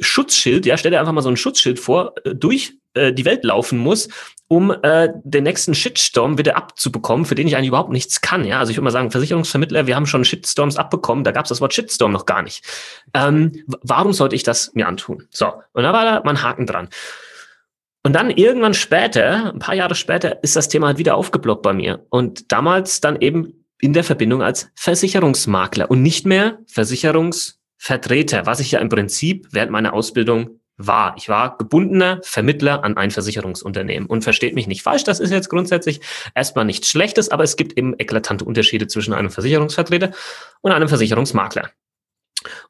Schutzschild, 0.00 0.66
ja, 0.66 0.76
stell 0.76 0.90
dir 0.90 1.00
einfach 1.00 1.12
mal 1.12 1.22
so 1.22 1.28
ein 1.28 1.36
Schutzschild 1.36 1.78
vor, 1.80 2.14
äh, 2.24 2.34
durch 2.34 2.74
äh, 2.94 3.12
die 3.12 3.24
Welt 3.24 3.44
laufen 3.44 3.78
muss, 3.78 4.08
um 4.48 4.70
äh, 4.82 5.08
den 5.24 5.44
nächsten 5.44 5.74
Shitstorm 5.74 6.36
wieder 6.36 6.56
abzubekommen, 6.56 7.24
für 7.24 7.34
den 7.34 7.48
ich 7.48 7.56
eigentlich 7.56 7.68
überhaupt 7.68 7.90
nichts 7.90 8.20
kann. 8.20 8.44
Ja, 8.44 8.58
also 8.58 8.70
ich 8.70 8.76
würde 8.76 8.84
mal 8.84 8.90
sagen, 8.90 9.10
Versicherungsvermittler, 9.10 9.86
wir 9.86 9.96
haben 9.96 10.06
schon 10.06 10.24
Shitstorms 10.24 10.76
abbekommen, 10.76 11.24
da 11.24 11.32
gab 11.32 11.46
es 11.46 11.48
das 11.48 11.60
Wort 11.60 11.72
Shitstorm 11.72 12.12
noch 12.12 12.26
gar 12.26 12.42
nicht. 12.42 12.64
Ähm, 13.14 13.64
warum 13.82 14.12
sollte 14.12 14.36
ich 14.36 14.42
das 14.42 14.74
mir 14.74 14.86
antun? 14.86 15.26
So, 15.30 15.52
und 15.72 15.84
da 15.84 15.92
war 15.92 16.04
da 16.04 16.22
mein 16.24 16.42
Haken 16.42 16.66
dran. 16.66 16.88
Und 18.04 18.14
dann 18.14 18.30
irgendwann 18.30 18.74
später, 18.74 19.52
ein 19.52 19.60
paar 19.60 19.74
Jahre 19.74 19.94
später, 19.94 20.42
ist 20.42 20.56
das 20.56 20.68
Thema 20.68 20.88
halt 20.88 20.98
wieder 20.98 21.14
aufgeblockt 21.14 21.62
bei 21.62 21.72
mir. 21.72 22.04
Und 22.10 22.50
damals 22.50 23.00
dann 23.00 23.20
eben 23.20 23.64
in 23.80 23.92
der 23.92 24.04
Verbindung 24.04 24.42
als 24.42 24.70
Versicherungsmakler 24.74 25.90
und 25.90 26.02
nicht 26.02 26.26
mehr 26.26 26.58
Versicherungsvertreter, 26.66 28.46
was 28.46 28.60
ich 28.60 28.72
ja 28.72 28.80
im 28.80 28.88
Prinzip 28.88 29.48
während 29.52 29.72
meiner 29.72 29.92
Ausbildung 29.92 30.60
war. 30.76 31.14
Ich 31.16 31.28
war 31.28 31.56
gebundener 31.58 32.20
Vermittler 32.22 32.82
an 32.84 32.96
ein 32.96 33.10
Versicherungsunternehmen. 33.10 34.08
Und 34.08 34.22
versteht 34.22 34.54
mich 34.54 34.66
nicht 34.66 34.82
falsch, 34.82 35.04
das 35.04 35.20
ist 35.20 35.30
jetzt 35.30 35.48
grundsätzlich 35.48 36.00
erstmal 36.34 36.64
nichts 36.64 36.88
Schlechtes, 36.88 37.30
aber 37.30 37.44
es 37.44 37.56
gibt 37.56 37.76
eben 37.76 37.94
eklatante 37.98 38.44
Unterschiede 38.44 38.86
zwischen 38.86 39.14
einem 39.14 39.30
Versicherungsvertreter 39.30 40.12
und 40.60 40.72
einem 40.72 40.88
Versicherungsmakler. 40.88 41.70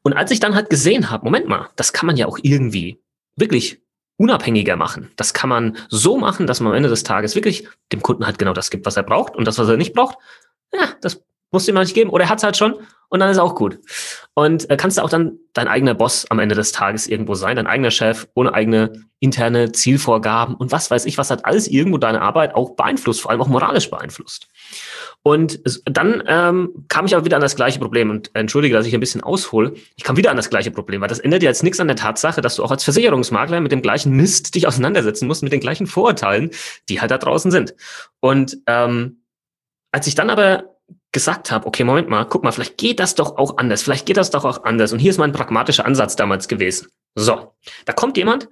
Und 0.03 0.13
als 0.13 0.31
ich 0.31 0.39
dann 0.39 0.55
halt 0.55 0.69
gesehen 0.69 1.09
habe, 1.09 1.25
Moment 1.25 1.47
mal, 1.47 1.69
das 1.75 1.93
kann 1.93 2.05
man 2.05 2.17
ja 2.17 2.27
auch 2.27 2.37
irgendwie 2.41 3.01
wirklich 3.35 3.81
unabhängiger 4.23 4.77
machen. 4.77 5.11
Das 5.17 5.33
kann 5.33 5.49
man 5.49 5.77
so 5.89 6.17
machen, 6.17 6.47
dass 6.47 6.61
man 6.61 6.71
am 6.71 6.77
Ende 6.77 6.87
des 6.87 7.03
Tages 7.03 7.35
wirklich 7.35 7.67
dem 7.91 8.01
Kunden 8.01 8.25
halt 8.25 8.39
genau 8.39 8.53
das 8.53 8.69
gibt, 8.69 8.85
was 8.85 8.95
er 8.95 9.03
braucht. 9.03 9.35
Und 9.35 9.45
das, 9.45 9.59
was 9.59 9.67
er 9.67 9.75
nicht 9.75 9.93
braucht, 9.93 10.17
ja, 10.73 10.87
das 11.01 11.21
muss 11.51 11.67
ihm 11.67 11.75
mal 11.75 11.81
nicht 11.81 11.93
geben. 11.93 12.09
Oder 12.09 12.23
er 12.23 12.29
hat 12.29 12.37
es 12.37 12.43
halt 12.45 12.55
schon 12.55 12.75
und 13.13 13.19
dann 13.19 13.29
ist 13.29 13.37
auch 13.37 13.53
gut. 13.53 13.79
Und 14.33 14.67
äh, 14.71 14.75
kannst 14.75 14.97
du 14.97 15.03
auch 15.03 15.09
dann 15.09 15.37
dein 15.53 15.67
eigener 15.67 15.93
Boss 15.93 16.25
am 16.31 16.39
Ende 16.39 16.55
des 16.55 16.71
Tages 16.71 17.05
irgendwo 17.05 17.35
sein, 17.35 17.57
dein 17.57 17.67
eigener 17.67 17.91
Chef, 17.91 18.27
ohne 18.33 18.55
eigene 18.55 18.91
interne 19.19 19.71
Zielvorgaben 19.71 20.55
und 20.55 20.71
was 20.71 20.89
weiß 20.89 21.05
ich, 21.05 21.19
was 21.19 21.29
hat 21.29 21.45
alles 21.45 21.67
irgendwo 21.67 21.99
deine 21.99 22.23
Arbeit 22.23 22.55
auch 22.55 22.71
beeinflusst, 22.71 23.21
vor 23.21 23.29
allem 23.29 23.39
auch 23.41 23.47
moralisch 23.47 23.91
beeinflusst. 23.91 24.47
Und 25.21 25.61
dann 25.85 26.23
ähm, 26.25 26.85
kam 26.87 27.05
ich 27.05 27.13
aber 27.13 27.23
wieder 27.23 27.35
an 27.35 27.43
das 27.43 27.55
gleiche 27.55 27.77
Problem 27.77 28.09
und 28.09 28.31
entschuldige, 28.33 28.73
dass 28.75 28.87
ich 28.87 28.95
ein 28.95 28.99
bisschen 28.99 29.21
aushole. 29.21 29.75
Ich 29.95 30.03
kam 30.03 30.17
wieder 30.17 30.31
an 30.31 30.37
das 30.37 30.49
gleiche 30.49 30.71
Problem, 30.71 30.99
weil 31.01 31.07
das 31.07 31.19
ändert 31.19 31.43
jetzt 31.43 31.61
nichts 31.61 31.79
an 31.79 31.87
der 31.87 31.95
Tatsache, 31.95 32.41
dass 32.41 32.55
du 32.55 32.63
auch 32.63 32.71
als 32.71 32.83
Versicherungsmakler 32.83 33.61
mit 33.61 33.71
dem 33.71 33.83
gleichen 33.83 34.13
Mist 34.13 34.55
dich 34.55 34.65
auseinandersetzen 34.65 35.27
musst, 35.27 35.43
mit 35.43 35.53
den 35.53 35.59
gleichen 35.59 35.85
Vorurteilen, 35.85 36.49
die 36.89 36.99
halt 36.99 37.11
da 37.11 37.19
draußen 37.19 37.51
sind. 37.51 37.75
Und 38.21 38.57
ähm, 38.65 39.19
als 39.91 40.07
ich 40.07 40.15
dann 40.15 40.31
aber 40.31 40.72
gesagt 41.13 41.51
habe, 41.51 41.65
okay, 41.67 41.83
Moment 41.83 42.09
mal, 42.09 42.25
guck 42.25 42.43
mal, 42.43 42.51
vielleicht 42.51 42.77
geht 42.77 42.99
das 42.99 43.15
doch 43.15 43.37
auch 43.37 43.57
anders, 43.57 43.83
vielleicht 43.83 44.05
geht 44.05 44.17
das 44.17 44.31
doch 44.31 44.43
auch 44.43 44.65
anders. 44.65 44.91
Und 44.91 44.99
hier 44.99 45.11
ist 45.11 45.19
mein 45.19 45.31
pragmatischer 45.31 45.85
Ansatz 45.85 46.15
damals 46.15 46.47
gewesen. 46.47 46.89
So, 47.15 47.53
da 47.85 47.93
kommt 47.93 48.17
jemand 48.17 48.49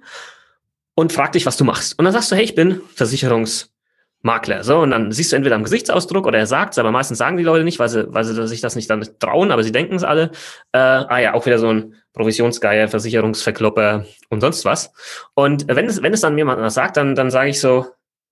und 0.94 1.12
fragt 1.12 1.34
dich, 1.34 1.44
was 1.44 1.56
du 1.56 1.64
machst. 1.64 1.98
Und 1.98 2.04
dann 2.04 2.14
sagst 2.14 2.30
du, 2.30 2.36
hey, 2.36 2.44
ich 2.44 2.54
bin 2.54 2.80
Versicherungsmakler. 2.94 4.62
So, 4.62 4.78
und 4.78 4.92
dann 4.92 5.10
siehst 5.10 5.32
du 5.32 5.36
entweder 5.36 5.56
am 5.56 5.64
Gesichtsausdruck 5.64 6.24
oder 6.24 6.38
er 6.38 6.46
sagt 6.46 6.74
es, 6.74 6.78
aber 6.78 6.92
meistens 6.92 7.18
sagen 7.18 7.36
die 7.36 7.42
Leute 7.42 7.64
nicht, 7.64 7.80
weil 7.80 7.88
sie, 7.88 8.06
weil 8.14 8.24
sie 8.24 8.46
sich 8.46 8.60
das 8.60 8.76
nicht 8.76 8.88
dann 8.88 9.06
trauen, 9.18 9.50
aber 9.50 9.64
sie 9.64 9.72
denken 9.72 9.96
es 9.96 10.04
alle. 10.04 10.30
Äh, 10.70 10.78
ah 10.78 11.18
ja, 11.18 11.34
auch 11.34 11.44
wieder 11.44 11.58
so 11.58 11.68
ein 11.68 11.96
Provisionsgeier, 12.12 12.86
Versicherungsverklopper 12.86 14.06
und 14.28 14.40
sonst 14.40 14.64
was. 14.64 14.92
Und 15.34 15.66
wenn 15.66 15.86
es, 15.86 16.00
wenn 16.00 16.14
es 16.14 16.20
dann 16.20 16.38
jemand 16.38 16.70
sagt, 16.72 16.96
dann, 16.96 17.16
dann 17.16 17.32
sage 17.32 17.50
ich 17.50 17.60
so, 17.60 17.86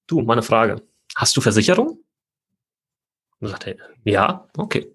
du, 0.06 0.20
meine 0.20 0.42
Frage, 0.42 0.82
hast 1.16 1.36
du 1.36 1.40
Versicherung? 1.40 1.98
Und 3.40 3.48
sagt 3.48 3.66
er, 3.66 3.76
ja, 4.04 4.48
okay. 4.56 4.86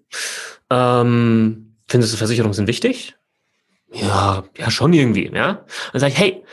Ähm, 0.70 1.76
findest 1.88 2.12
du 2.12 2.16
Versicherungen 2.16 2.54
sind 2.54 2.68
wichtig? 2.68 3.16
Ja, 3.92 4.44
ja, 4.56 4.70
schon 4.70 4.92
irgendwie, 4.92 5.30
ja. 5.32 5.64
Dann 5.92 6.00
sage 6.00 6.12
ich, 6.12 6.18
hey, 6.18 6.44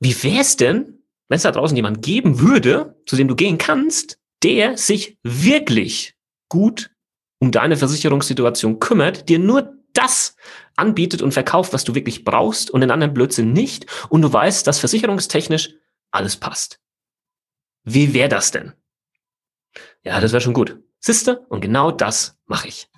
wie 0.00 0.22
wär's 0.22 0.56
denn, 0.56 1.02
wenn 1.28 1.36
es 1.36 1.42
da 1.42 1.52
draußen 1.52 1.76
jemand 1.76 2.02
geben 2.02 2.40
würde, 2.40 2.96
zu 3.06 3.16
dem 3.16 3.28
du 3.28 3.34
gehen 3.34 3.58
kannst, 3.58 4.18
der 4.42 4.76
sich 4.76 5.18
wirklich 5.22 6.14
gut 6.48 6.90
um 7.40 7.50
deine 7.50 7.76
Versicherungssituation 7.76 8.80
kümmert, 8.80 9.28
dir 9.28 9.38
nur 9.38 9.74
das 9.92 10.36
anbietet 10.76 11.22
und 11.22 11.32
verkauft, 11.32 11.72
was 11.72 11.84
du 11.84 11.94
wirklich 11.94 12.24
brauchst 12.24 12.70
und 12.70 12.80
den 12.80 12.90
anderen 12.90 13.14
Blödsinn 13.14 13.52
nicht 13.52 13.86
und 14.08 14.22
du 14.22 14.32
weißt, 14.32 14.66
dass 14.66 14.78
versicherungstechnisch 14.78 15.74
alles 16.10 16.36
passt. 16.36 16.80
Wie 17.84 18.14
wäre 18.14 18.28
das 18.28 18.50
denn? 18.50 18.72
Ja, 20.04 20.20
das 20.20 20.32
wäre 20.32 20.40
schon 20.40 20.54
gut. 20.54 20.78
Siste? 21.00 21.40
Und 21.48 21.60
genau 21.60 21.90
das 21.90 22.36
mache 22.46 22.68
ich. 22.68 22.88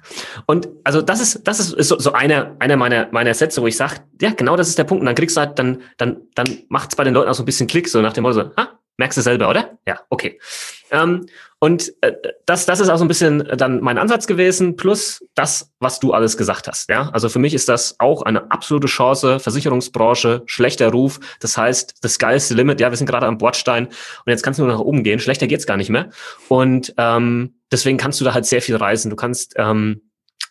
Und 0.46 0.68
also 0.84 1.02
das 1.02 1.20
ist, 1.20 1.46
das 1.46 1.60
ist, 1.60 1.74
ist 1.74 1.88
so, 1.88 1.98
so 1.98 2.12
einer 2.12 2.56
einer 2.58 2.76
meiner, 2.76 3.08
meiner 3.12 3.34
Sätze, 3.34 3.60
wo 3.60 3.66
ich 3.66 3.76
sage, 3.76 3.96
ja, 4.20 4.30
genau 4.30 4.56
das 4.56 4.68
ist 4.68 4.78
der 4.78 4.84
Punkt. 4.84 5.00
Und 5.00 5.06
dann 5.06 5.14
kriegst 5.14 5.36
du 5.36 5.40
halt, 5.40 5.58
dann, 5.58 5.82
dann, 5.98 6.22
dann 6.34 6.62
macht 6.68 6.90
es 6.90 6.96
bei 6.96 7.04
den 7.04 7.14
Leuten 7.14 7.28
auch 7.28 7.34
so 7.34 7.42
ein 7.42 7.46
bisschen 7.46 7.66
Klick, 7.66 7.88
so 7.88 8.00
nach 8.00 8.12
dem 8.12 8.22
Motto, 8.22 8.50
ah, 8.56 8.68
merkst 8.96 9.18
du 9.18 9.22
selber, 9.22 9.48
oder? 9.48 9.78
Ja, 9.86 10.00
okay. 10.08 10.38
Ähm, 10.90 11.26
und 11.58 11.92
äh, 12.00 12.12
das, 12.46 12.64
das 12.66 12.80
ist 12.80 12.88
auch 12.88 12.96
so 12.96 13.04
ein 13.04 13.08
bisschen 13.08 13.46
dann 13.56 13.80
mein 13.80 13.98
Ansatz 13.98 14.26
gewesen, 14.26 14.76
plus 14.76 15.24
das, 15.34 15.72
was 15.78 16.00
du 16.00 16.12
alles 16.12 16.36
gesagt 16.36 16.68
hast. 16.68 16.88
Ja, 16.88 17.10
also 17.10 17.28
für 17.28 17.38
mich 17.38 17.54
ist 17.54 17.68
das 17.68 17.96
auch 17.98 18.22
eine 18.22 18.50
absolute 18.50 18.86
Chance. 18.86 19.40
Versicherungsbranche, 19.40 20.42
schlechter 20.46 20.90
Ruf. 20.90 21.20
Das 21.40 21.58
heißt, 21.58 21.96
das 22.02 22.18
geilste 22.18 22.54
Limit. 22.54 22.80
Ja, 22.80 22.90
wir 22.90 22.96
sind 22.96 23.06
gerade 23.06 23.26
am 23.26 23.38
Bordstein 23.38 23.86
und 23.86 24.26
jetzt 24.26 24.42
kannst 24.42 24.58
du 24.58 24.64
nur 24.64 24.72
nach 24.72 24.80
oben 24.80 25.02
gehen. 25.02 25.18
Schlechter 25.18 25.46
geht's 25.46 25.66
gar 25.66 25.76
nicht 25.76 25.90
mehr. 25.90 26.08
Und 26.48 26.94
ähm, 26.96 27.54
deswegen 27.72 27.98
kannst 27.98 28.20
du 28.20 28.24
da 28.24 28.34
halt 28.34 28.46
sehr 28.46 28.62
viel 28.62 28.76
reisen. 28.76 29.10
Du 29.10 29.16
kannst 29.16 29.54
ähm, 29.56 30.02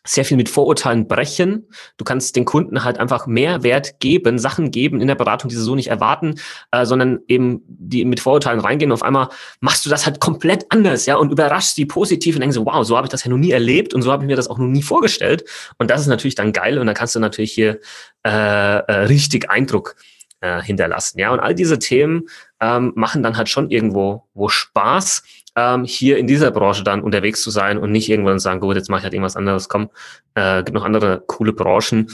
sehr 0.05 0.25
viel 0.25 0.37
mit 0.37 0.49
Vorurteilen 0.49 1.07
brechen. 1.07 1.67
Du 1.97 2.05
kannst 2.05 2.35
den 2.35 2.45
Kunden 2.45 2.83
halt 2.83 2.99
einfach 2.99 3.27
mehr 3.27 3.63
Wert 3.63 3.99
geben, 3.99 4.39
Sachen 4.39 4.71
geben 4.71 5.01
in 5.01 5.07
der 5.07 5.15
Beratung, 5.15 5.49
die 5.49 5.55
sie 5.55 5.61
so 5.61 5.75
nicht 5.75 5.87
erwarten, 5.87 6.35
äh, 6.71 6.85
sondern 6.85 7.19
eben 7.27 7.61
die 7.67 8.05
mit 8.05 8.19
Vorurteilen 8.19 8.59
reingehen. 8.59 8.91
Und 8.91 8.95
auf 8.95 9.03
einmal 9.03 9.29
machst 9.59 9.85
du 9.85 9.89
das 9.89 10.05
halt 10.05 10.19
komplett 10.19 10.65
anders, 10.69 11.05
ja, 11.05 11.17
und 11.17 11.31
überraschst 11.31 11.77
die 11.77 11.85
positiv 11.85 12.35
und 12.35 12.41
denkst 12.41 12.55
so, 12.55 12.65
wow, 12.65 12.83
so 12.85 12.95
habe 12.95 13.05
ich 13.05 13.11
das 13.11 13.23
ja 13.23 13.29
noch 13.29 13.37
nie 13.37 13.51
erlebt 13.51 13.93
und 13.93 14.01
so 14.01 14.11
habe 14.11 14.23
ich 14.23 14.27
mir 14.27 14.35
das 14.35 14.47
auch 14.47 14.57
noch 14.57 14.67
nie 14.67 14.83
vorgestellt. 14.83 15.43
Und 15.77 15.91
das 15.91 16.01
ist 16.01 16.07
natürlich 16.07 16.35
dann 16.35 16.53
geil 16.53 16.79
und 16.79 16.87
dann 16.87 16.95
kannst 16.95 17.15
du 17.15 17.19
natürlich 17.19 17.51
hier 17.51 17.79
äh, 18.25 18.29
äh, 18.29 18.91
richtig 19.05 19.49
Eindruck 19.49 19.95
äh, 20.41 20.61
hinterlassen. 20.61 21.19
Ja, 21.19 21.31
und 21.31 21.39
all 21.39 21.53
diese 21.53 21.77
Themen 21.77 22.23
ähm, 22.61 22.93
machen 22.95 23.21
dann 23.21 23.37
halt 23.37 23.49
schon 23.49 23.69
irgendwo 23.69 24.23
wo 24.33 24.47
Spaß 24.47 25.23
ähm, 25.55 25.83
hier 25.83 26.17
in 26.17 26.27
dieser 26.27 26.51
Branche 26.51 26.83
dann 26.83 27.01
unterwegs 27.01 27.41
zu 27.41 27.49
sein 27.49 27.77
und 27.77 27.91
nicht 27.91 28.09
irgendwann 28.09 28.39
sagen, 28.39 28.59
gut, 28.59 28.75
jetzt 28.75 28.89
mache 28.89 28.99
ich 28.99 29.03
halt 29.03 29.13
irgendwas 29.13 29.35
anderes, 29.35 29.69
komm, 29.69 29.89
äh, 30.35 30.63
gibt 30.63 30.75
noch 30.75 30.85
andere 30.85 31.23
coole 31.27 31.53
Branchen. 31.53 32.07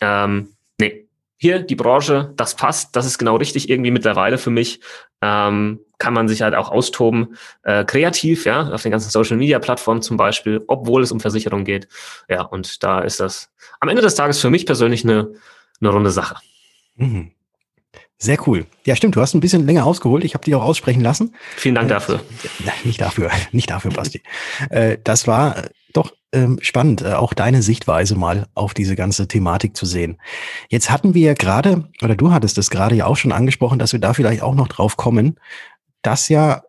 Ähm, 0.00 0.48
nee, 0.80 1.06
hier 1.36 1.60
die 1.60 1.76
Branche, 1.76 2.32
das 2.36 2.54
passt, 2.54 2.96
das 2.96 3.06
ist 3.06 3.18
genau 3.18 3.36
richtig 3.36 3.70
irgendwie 3.70 3.90
mittlerweile 3.90 4.38
für 4.38 4.50
mich. 4.50 4.80
Ähm, 5.22 5.80
kann 5.98 6.14
man 6.14 6.28
sich 6.28 6.42
halt 6.42 6.54
auch 6.54 6.70
austoben, 6.70 7.36
äh, 7.62 7.84
kreativ, 7.84 8.46
ja, 8.46 8.70
auf 8.70 8.82
den 8.82 8.90
ganzen 8.90 9.10
Social 9.10 9.36
Media 9.36 9.58
Plattformen 9.58 10.02
zum 10.02 10.16
Beispiel, 10.16 10.64
obwohl 10.66 11.02
es 11.02 11.12
um 11.12 11.20
Versicherung 11.20 11.64
geht. 11.64 11.88
Ja, 12.28 12.42
und 12.42 12.82
da 12.82 13.00
ist 13.00 13.20
das 13.20 13.52
am 13.80 13.88
Ende 13.88 14.02
des 14.02 14.14
Tages 14.14 14.40
für 14.40 14.50
mich 14.50 14.66
persönlich 14.66 15.04
eine, 15.04 15.34
eine 15.80 15.90
runde 15.90 16.10
Sache. 16.10 16.36
Mhm. 16.96 17.32
Sehr 18.22 18.36
cool. 18.46 18.66
Ja, 18.84 18.94
stimmt. 18.96 19.16
Du 19.16 19.20
hast 19.22 19.34
ein 19.34 19.40
bisschen 19.40 19.64
länger 19.64 19.86
ausgeholt. 19.86 20.24
Ich 20.24 20.34
habe 20.34 20.44
dich 20.44 20.54
auch 20.54 20.62
aussprechen 20.62 21.00
lassen. 21.00 21.34
Vielen 21.56 21.74
Dank 21.74 21.86
äh, 21.86 21.94
dafür. 21.94 22.16
Äh, 22.66 22.86
nicht 22.86 23.00
dafür, 23.00 23.30
nicht 23.52 23.70
dafür, 23.70 23.92
Basti. 23.92 24.22
äh, 24.68 24.98
das 25.02 25.26
war 25.26 25.56
äh, 25.56 25.68
doch 25.94 26.12
ähm, 26.32 26.58
spannend, 26.60 27.00
äh, 27.00 27.14
auch 27.14 27.32
deine 27.32 27.62
Sichtweise 27.62 28.16
mal 28.16 28.46
auf 28.54 28.74
diese 28.74 28.94
ganze 28.94 29.26
Thematik 29.26 29.74
zu 29.74 29.86
sehen. 29.86 30.20
Jetzt 30.68 30.90
hatten 30.90 31.14
wir 31.14 31.28
ja 31.28 31.34
gerade, 31.34 31.88
oder 32.02 32.14
du 32.14 32.30
hattest 32.30 32.58
es 32.58 32.68
gerade 32.68 32.94
ja 32.94 33.06
auch 33.06 33.16
schon 33.16 33.32
angesprochen, 33.32 33.78
dass 33.78 33.92
wir 33.94 34.00
da 34.00 34.12
vielleicht 34.12 34.42
auch 34.42 34.54
noch 34.54 34.68
drauf 34.68 34.98
kommen, 34.98 35.40
dass 36.02 36.28
ja 36.28 36.62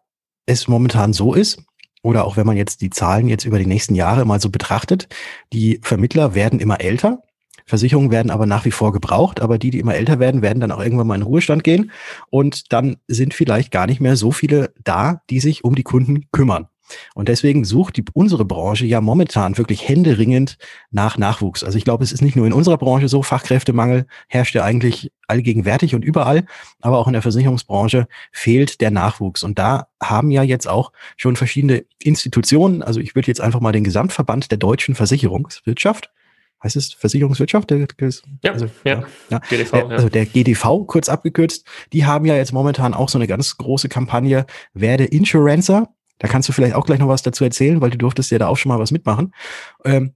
es 0.46 0.70
momentan 0.70 1.12
so 1.12 1.34
ist, 1.34 1.63
oder 2.01 2.25
auch 2.25 2.38
wenn 2.38 2.48
man 2.48 2.58
jetzt 2.58 2.81
die 2.81 2.89
Zahlen 2.89 3.27
jetzt 3.27 3.46
über 3.46 3.60
die 3.60 3.67
nächsten 3.67 3.93
Jahre 3.93 4.25
mal 4.25 4.39
so 4.39 4.50
betrachtet, 4.50 5.08
die 5.53 5.79
Vermittler 5.84 6.34
werden 6.34 6.60
immer 6.60 6.81
älter 6.81 7.22
Versicherungen 7.65 8.12
werden 8.12 8.32
aber 8.32 8.46
nach 8.46 8.65
wie 8.65 8.72
vor 8.72 8.91
gebraucht, 8.91 9.41
aber 9.41 9.58
die, 9.58 9.72
die 9.72 9.80
immer 9.80 9.96
älter 9.96 10.20
werden, 10.20 10.41
werden 10.41 10.60
dann 10.60 10.72
auch 10.72 10.82
irgendwann 10.82 11.08
mal 11.08 11.15
in 11.15 11.22
Ruhestand 11.22 11.63
gehen 11.63 11.91
und 12.30 12.72
dann 12.74 12.98
sind 13.08 13.34
vielleicht 13.34 13.72
gar 13.72 13.88
nicht 13.88 14.01
mehr 14.01 14.15
so 14.15 14.32
viele 14.32 14.74
da, 14.84 15.22
die 15.30 15.39
sich 15.39 15.63
um 15.63 15.75
die 15.75 15.84
Kunden 15.84 16.25
kümmern. 16.32 16.68
Und 17.15 17.30
deswegen 17.30 17.65
sucht 17.65 17.98
die, 17.98 18.06
unsere 18.13 18.46
Branche 18.46 18.86
ja 18.86 19.01
momentan 19.01 19.58
wirklich 19.58 19.88
händeringend 19.88 20.58
nach 20.91 21.18
Nachwuchs. 21.18 21.63
Also 21.63 21.77
ich 21.77 21.84
glaube, 21.84 22.03
es 22.03 22.12
ist 22.12 22.22
nicht 22.22 22.36
nur 22.36 22.48
in 22.48 22.53
unserer 22.53 22.77
Branche 22.77 23.08
so, 23.08 23.24
Fachkräftemangel 23.24 24.06
herrscht 24.27 24.56
ja 24.56 24.63
eigentlich 24.63 25.12
allgegenwärtig 25.27 25.96
und 25.96 26.03
überall, 26.03 26.46
aber 26.82 26.98
auch 26.98 27.08
in 27.08 27.13
der 27.13 27.22
Versicherungsbranche 27.22 28.08
fehlt 28.32 28.82
der 28.82 28.91
Nachwuchs. 28.91 29.44
Und 29.44 29.60
da 29.60 29.88
haben 30.01 30.32
ja 30.32 30.44
jetzt 30.44 30.68
auch 30.68 30.91
schon 31.18 31.36
verschiedene 31.36 31.86
Institutionen, 32.01 32.82
also 32.82 33.00
ich 33.00 33.15
würde 33.15 33.27
jetzt 33.27 33.41
einfach 33.41 33.62
mal 33.62 33.72
den 33.72 33.84
Gesamtverband 33.84 34.51
der 34.51 34.58
deutschen 34.58 34.96
Versicherungswirtschaft 34.96 36.10
heißt 36.63 36.75
es 36.75 36.94
Versicherungswirtschaft? 36.94 37.70
Der, 37.70 37.88
ja, 38.44 38.51
also, 38.51 38.68
ja, 38.84 39.03
ja, 39.30 39.39
GDV, 39.50 39.72
der, 39.72 39.89
also 39.89 40.10
der 40.10 40.25
GDV 40.25 40.86
kurz 40.86 41.10
abgekürzt, 41.10 41.65
die 41.94 42.06
haben 42.06 42.25
ja 42.25 42.36
jetzt 42.36 42.53
momentan 42.53 42.94
auch 42.94 43.10
so 43.10 43.18
eine 43.18 43.27
ganz 43.27 43.58
große 43.58 43.89
Kampagne, 43.89 44.46
werde 44.74 45.06
Insurancer. 45.06 45.89
Da 46.20 46.27
kannst 46.27 46.48
du 46.50 46.53
vielleicht 46.53 46.75
auch 46.75 46.86
gleich 46.86 47.00
noch 47.00 47.08
was 47.08 47.24
dazu 47.24 47.44
erzählen, 47.44 47.82
weil 47.82 47.89
du 47.89 47.98
durftest 47.98 48.30
ja 48.32 48.38
da 48.38 48.48
auch 48.48 48.58
schon 48.58 48.70
mal 48.70 48.80
was 48.80 48.91
mitmachen. 48.91 49.34
Ähm, 49.84 50.13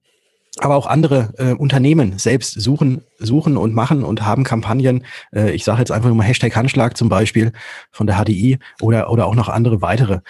aber 0.57 0.75
auch 0.75 0.87
andere 0.87 1.33
äh, 1.37 1.53
Unternehmen 1.53 2.17
selbst 2.17 2.53
suchen, 2.53 3.03
suchen 3.19 3.57
und 3.57 3.73
machen 3.73 4.03
und 4.03 4.21
haben 4.25 4.43
Kampagnen. 4.43 5.05
Äh, 5.33 5.51
ich 5.51 5.63
sage 5.65 5.79
jetzt 5.79 5.91
einfach 5.91 6.07
nur 6.07 6.15
mal 6.15 6.23
Hashtag 6.23 6.55
Handschlag 6.55 6.95
zum 6.95 7.09
Beispiel 7.09 7.51
von 7.91 8.07
der 8.07 8.23
HDI 8.23 8.59
oder, 8.81 9.09
oder 9.09 9.25
auch 9.25 9.35
noch 9.35 9.49
andere 9.49 9.81
weitere. 9.81 10.21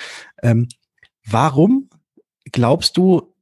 Ähm, 0.42 0.68
warum 1.26 1.90
glaubst 2.52 2.98
du, 2.98 3.34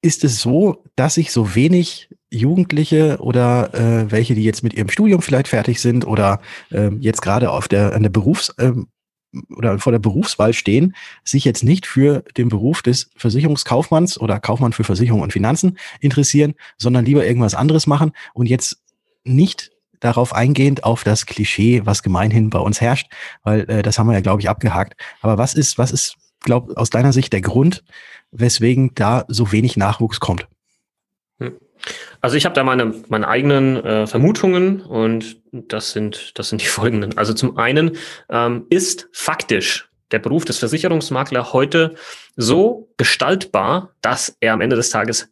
ist 0.00 0.22
es 0.22 0.40
so, 0.40 0.84
dass 0.94 1.14
sich 1.14 1.32
so 1.32 1.54
wenig 1.56 2.08
Jugendliche 2.30 3.18
oder 3.20 3.74
äh, 3.74 4.10
welche, 4.10 4.34
die 4.34 4.44
jetzt 4.44 4.62
mit 4.62 4.74
ihrem 4.74 4.90
Studium 4.90 5.22
vielleicht 5.22 5.48
fertig 5.48 5.80
sind 5.80 6.06
oder 6.06 6.40
äh, 6.70 6.90
jetzt 7.00 7.22
gerade 7.22 7.50
auf 7.50 7.68
der 7.68 7.94
an 7.94 8.02
der 8.02 8.10
Berufs 8.10 8.54
ähm, 8.58 8.88
oder 9.56 9.78
vor 9.78 9.92
der 9.92 9.98
Berufswahl 9.98 10.52
stehen, 10.52 10.94
sich 11.24 11.44
jetzt 11.44 11.62
nicht 11.62 11.86
für 11.86 12.22
den 12.36 12.48
Beruf 12.48 12.82
des 12.82 13.10
Versicherungskaufmanns 13.16 14.20
oder 14.20 14.40
Kaufmann 14.40 14.72
für 14.72 14.84
Versicherung 14.84 15.20
und 15.20 15.32
Finanzen 15.32 15.78
interessieren, 16.00 16.54
sondern 16.76 17.04
lieber 17.04 17.26
irgendwas 17.26 17.54
anderes 17.54 17.86
machen 17.86 18.12
und 18.34 18.46
jetzt 18.46 18.78
nicht 19.24 19.70
darauf 20.00 20.34
eingehend 20.34 20.84
auf 20.84 21.04
das 21.04 21.26
Klischee, 21.26 21.82
was 21.84 22.02
gemeinhin 22.02 22.50
bei 22.50 22.58
uns 22.58 22.80
herrscht, 22.80 23.10
weil 23.42 23.68
äh, 23.68 23.82
das 23.82 23.98
haben 23.98 24.06
wir 24.06 24.14
ja, 24.14 24.20
glaube 24.20 24.40
ich, 24.40 24.48
abgehakt. 24.48 24.94
Aber 25.20 25.38
was 25.38 25.54
ist, 25.54 25.76
was 25.76 25.90
ist, 25.90 26.16
glaub, 26.40 26.76
aus 26.76 26.90
deiner 26.90 27.12
Sicht 27.12 27.32
der 27.32 27.40
Grund, 27.40 27.84
weswegen 28.30 28.92
da 28.94 29.24
so 29.28 29.50
wenig 29.50 29.76
Nachwuchs 29.76 30.20
kommt? 30.20 30.48
Also 32.20 32.36
ich 32.36 32.44
habe 32.44 32.54
da 32.54 32.64
meine, 32.64 32.94
meine 33.08 33.28
eigenen 33.28 33.76
äh, 33.76 34.06
Vermutungen 34.06 34.80
und 34.80 35.40
das 35.52 35.92
sind, 35.92 36.38
das 36.38 36.48
sind 36.48 36.62
die 36.62 36.66
folgenden. 36.78 37.16
Also 37.16 37.34
zum 37.34 37.56
einen 37.58 37.96
ähm, 38.28 38.66
ist 38.70 39.08
faktisch 39.12 39.88
der 40.10 40.18
Beruf 40.18 40.44
des 40.44 40.58
Versicherungsmaklers 40.58 41.52
heute 41.52 41.94
so 42.36 42.88
gestaltbar, 42.96 43.94
dass 44.00 44.36
er 44.40 44.54
am 44.54 44.60
Ende 44.60 44.76
des 44.76 44.90
Tages 44.90 45.30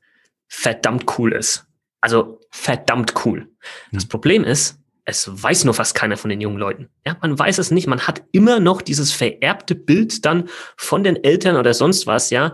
verdammt 0.48 1.18
cool 1.18 1.32
ist. 1.32 1.66
Also 2.00 2.40
verdammt 2.50 3.14
cool. 3.24 3.48
Das 3.90 4.04
hm. 4.04 4.08
Problem 4.10 4.44
ist, 4.44 4.78
es 5.08 5.30
weiß 5.40 5.64
nur 5.64 5.72
fast 5.72 5.94
keiner 5.94 6.16
von 6.16 6.30
den 6.30 6.40
jungen 6.40 6.58
Leuten. 6.58 6.88
Ja, 7.06 7.16
man 7.22 7.38
weiß 7.38 7.58
es 7.58 7.70
nicht. 7.70 7.86
Man 7.86 8.00
hat 8.08 8.24
immer 8.32 8.58
noch 8.58 8.82
dieses 8.82 9.12
vererbte 9.12 9.76
Bild 9.76 10.26
dann 10.26 10.48
von 10.76 11.04
den 11.04 11.22
Eltern 11.22 11.56
oder 11.56 11.74
sonst 11.74 12.08
was, 12.08 12.30
ja. 12.30 12.52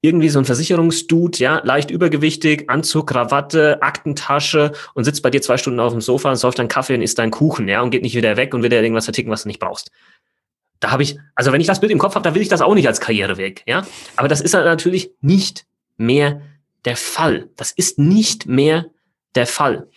Irgendwie 0.00 0.28
so 0.28 0.40
ein 0.40 0.44
Versicherungsdude, 0.44 1.38
ja, 1.38 1.60
leicht 1.62 1.92
übergewichtig, 1.92 2.68
Anzug, 2.68 3.10
Krawatte, 3.10 3.80
Aktentasche 3.82 4.72
und 4.94 5.04
sitzt 5.04 5.22
bei 5.22 5.30
dir 5.30 5.40
zwei 5.42 5.56
Stunden 5.56 5.78
auf 5.78 5.92
dem 5.92 6.00
Sofa 6.00 6.30
und 6.30 6.36
säuft 6.36 6.58
einen 6.58 6.68
Kaffee 6.68 6.96
und 6.96 7.02
isst 7.02 7.20
deinen 7.20 7.30
Kuchen, 7.30 7.68
ja, 7.68 7.80
und 7.82 7.90
geht 7.90 8.02
nicht 8.02 8.16
wieder 8.16 8.36
weg 8.36 8.52
und 8.52 8.64
will 8.64 8.70
dir 8.70 8.82
irgendwas 8.82 9.04
verticken, 9.04 9.30
was 9.30 9.44
du 9.44 9.48
nicht 9.48 9.60
brauchst. 9.60 9.92
Da 10.80 10.90
habe 10.90 11.04
ich, 11.04 11.16
also 11.36 11.52
wenn 11.52 11.60
ich 11.60 11.68
das 11.68 11.78
Bild 11.78 11.92
im 11.92 12.00
Kopf 12.00 12.16
habe, 12.16 12.28
da 12.28 12.34
will 12.34 12.42
ich 12.42 12.48
das 12.48 12.62
auch 12.62 12.74
nicht 12.74 12.88
als 12.88 13.00
Karriereweg, 13.00 13.62
ja. 13.64 13.86
Aber 14.16 14.26
das 14.26 14.40
ist 14.40 14.54
natürlich 14.54 15.12
nicht 15.20 15.66
mehr 15.98 16.42
der 16.84 16.96
Fall. 16.96 17.48
Das 17.54 17.70
ist 17.70 18.00
nicht 18.00 18.46
mehr 18.46 18.86
der 19.36 19.46
Fall. 19.46 19.88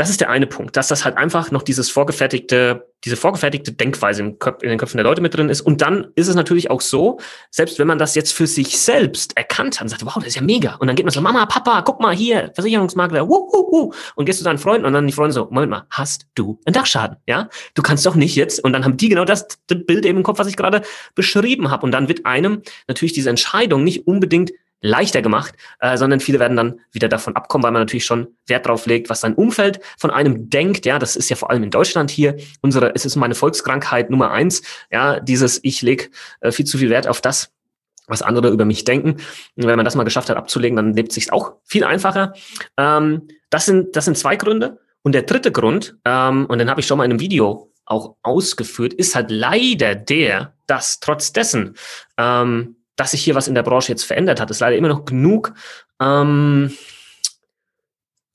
Das 0.00 0.08
ist 0.08 0.22
der 0.22 0.30
eine 0.30 0.46
Punkt, 0.46 0.78
dass 0.78 0.88
das 0.88 1.04
halt 1.04 1.18
einfach 1.18 1.50
noch 1.50 1.62
dieses 1.62 1.90
vorgefertigte, 1.90 2.88
diese 3.04 3.16
vorgefertigte 3.16 3.72
Denkweise 3.72 4.22
in, 4.22 4.38
den 4.62 4.78
Köpfen 4.78 4.96
der 4.96 5.04
Leute 5.04 5.20
mit 5.20 5.34
drin 5.34 5.50
ist. 5.50 5.60
Und 5.60 5.82
dann 5.82 6.06
ist 6.14 6.26
es 6.26 6.34
natürlich 6.34 6.70
auch 6.70 6.80
so, 6.80 7.20
selbst 7.50 7.78
wenn 7.78 7.86
man 7.86 7.98
das 7.98 8.14
jetzt 8.14 8.32
für 8.32 8.46
sich 8.46 8.80
selbst 8.80 9.36
erkannt 9.36 9.74
hat 9.74 9.82
und 9.82 9.88
sagt, 9.90 10.06
wow, 10.06 10.14
das 10.14 10.28
ist 10.28 10.36
ja 10.36 10.42
mega. 10.42 10.76
Und 10.76 10.86
dann 10.86 10.96
geht 10.96 11.04
man 11.04 11.12
so, 11.12 11.20
Mama, 11.20 11.44
Papa, 11.44 11.82
guck 11.82 12.00
mal 12.00 12.16
hier, 12.16 12.50
Versicherungsmakler, 12.54 13.28
wuh. 13.28 13.92
Und 14.14 14.24
gehst 14.24 14.38
zu 14.38 14.44
deinen 14.44 14.56
Freunden 14.56 14.86
und 14.86 14.94
dann 14.94 15.06
die 15.06 15.12
Freunde 15.12 15.34
so, 15.34 15.44
Moment 15.50 15.70
mal, 15.70 15.86
hast 15.90 16.28
du 16.34 16.58
einen 16.64 16.72
Dachschaden? 16.72 17.18
Ja, 17.26 17.50
du 17.74 17.82
kannst 17.82 18.06
doch 18.06 18.14
nicht 18.14 18.34
jetzt. 18.36 18.64
Und 18.64 18.72
dann 18.72 18.86
haben 18.86 18.96
die 18.96 19.10
genau 19.10 19.26
das 19.26 19.48
Bild 19.66 20.06
eben 20.06 20.16
im 20.16 20.24
Kopf, 20.24 20.38
was 20.38 20.46
ich 20.46 20.56
gerade 20.56 20.80
beschrieben 21.14 21.70
habe. 21.70 21.84
Und 21.84 21.92
dann 21.92 22.08
wird 22.08 22.24
einem 22.24 22.62
natürlich 22.88 23.12
diese 23.12 23.28
Entscheidung 23.28 23.84
nicht 23.84 24.06
unbedingt 24.06 24.50
leichter 24.80 25.22
gemacht, 25.22 25.54
äh, 25.80 25.96
sondern 25.96 26.20
viele 26.20 26.38
werden 26.38 26.56
dann 26.56 26.80
wieder 26.92 27.08
davon 27.08 27.36
abkommen, 27.36 27.64
weil 27.64 27.72
man 27.72 27.82
natürlich 27.82 28.04
schon 28.04 28.28
Wert 28.46 28.66
drauf 28.66 28.86
legt, 28.86 29.10
was 29.10 29.20
sein 29.20 29.34
Umfeld 29.34 29.80
von 29.98 30.10
einem 30.10 30.48
denkt. 30.50 30.86
Ja, 30.86 30.98
das 30.98 31.16
ist 31.16 31.28
ja 31.28 31.36
vor 31.36 31.50
allem 31.50 31.62
in 31.62 31.70
Deutschland 31.70 32.10
hier 32.10 32.36
unsere, 32.62 32.94
es 32.94 33.04
ist 33.04 33.16
meine 33.16 33.34
Volkskrankheit 33.34 34.10
Nummer 34.10 34.30
eins. 34.30 34.62
Ja, 34.90 35.20
dieses 35.20 35.60
ich 35.62 35.82
leg 35.82 36.10
äh, 36.40 36.52
viel 36.52 36.64
zu 36.64 36.78
viel 36.78 36.90
Wert 36.90 37.06
auf 37.06 37.20
das, 37.20 37.52
was 38.06 38.22
andere 38.22 38.48
über 38.48 38.64
mich 38.64 38.84
denken. 38.84 39.16
Und 39.56 39.66
wenn 39.66 39.76
man 39.76 39.84
das 39.84 39.94
mal 39.94 40.04
geschafft 40.04 40.30
hat 40.30 40.36
abzulegen, 40.36 40.76
dann 40.76 40.94
lebt 40.94 41.12
sich 41.12 41.32
auch 41.32 41.54
viel 41.64 41.84
einfacher. 41.84 42.34
Ähm, 42.76 43.28
das 43.50 43.66
sind 43.66 43.96
das 43.96 44.06
sind 44.06 44.16
zwei 44.16 44.36
Gründe. 44.36 44.78
Und 45.02 45.12
der 45.12 45.22
dritte 45.22 45.50
Grund, 45.52 45.96
ähm, 46.04 46.46
und 46.46 46.58
den 46.58 46.68
habe 46.68 46.80
ich 46.80 46.86
schon 46.86 46.98
mal 46.98 47.04
in 47.04 47.12
einem 47.12 47.20
Video 47.20 47.72
auch 47.86 48.16
ausgeführt, 48.22 48.92
ist 48.92 49.14
halt 49.14 49.30
leider 49.30 49.94
der, 49.94 50.54
dass 50.66 51.00
trotz 51.00 51.32
dessen 51.32 51.74
ähm, 52.16 52.76
dass 53.00 53.12
sich 53.12 53.24
hier 53.24 53.34
was 53.34 53.48
in 53.48 53.54
der 53.54 53.62
Branche 53.62 53.90
jetzt 53.90 54.04
verändert 54.04 54.42
hat. 54.42 54.50
Es 54.50 54.60
leider 54.60 54.76
immer 54.76 54.88
noch 54.88 55.06
genug 55.06 55.54
ähm, 56.02 56.70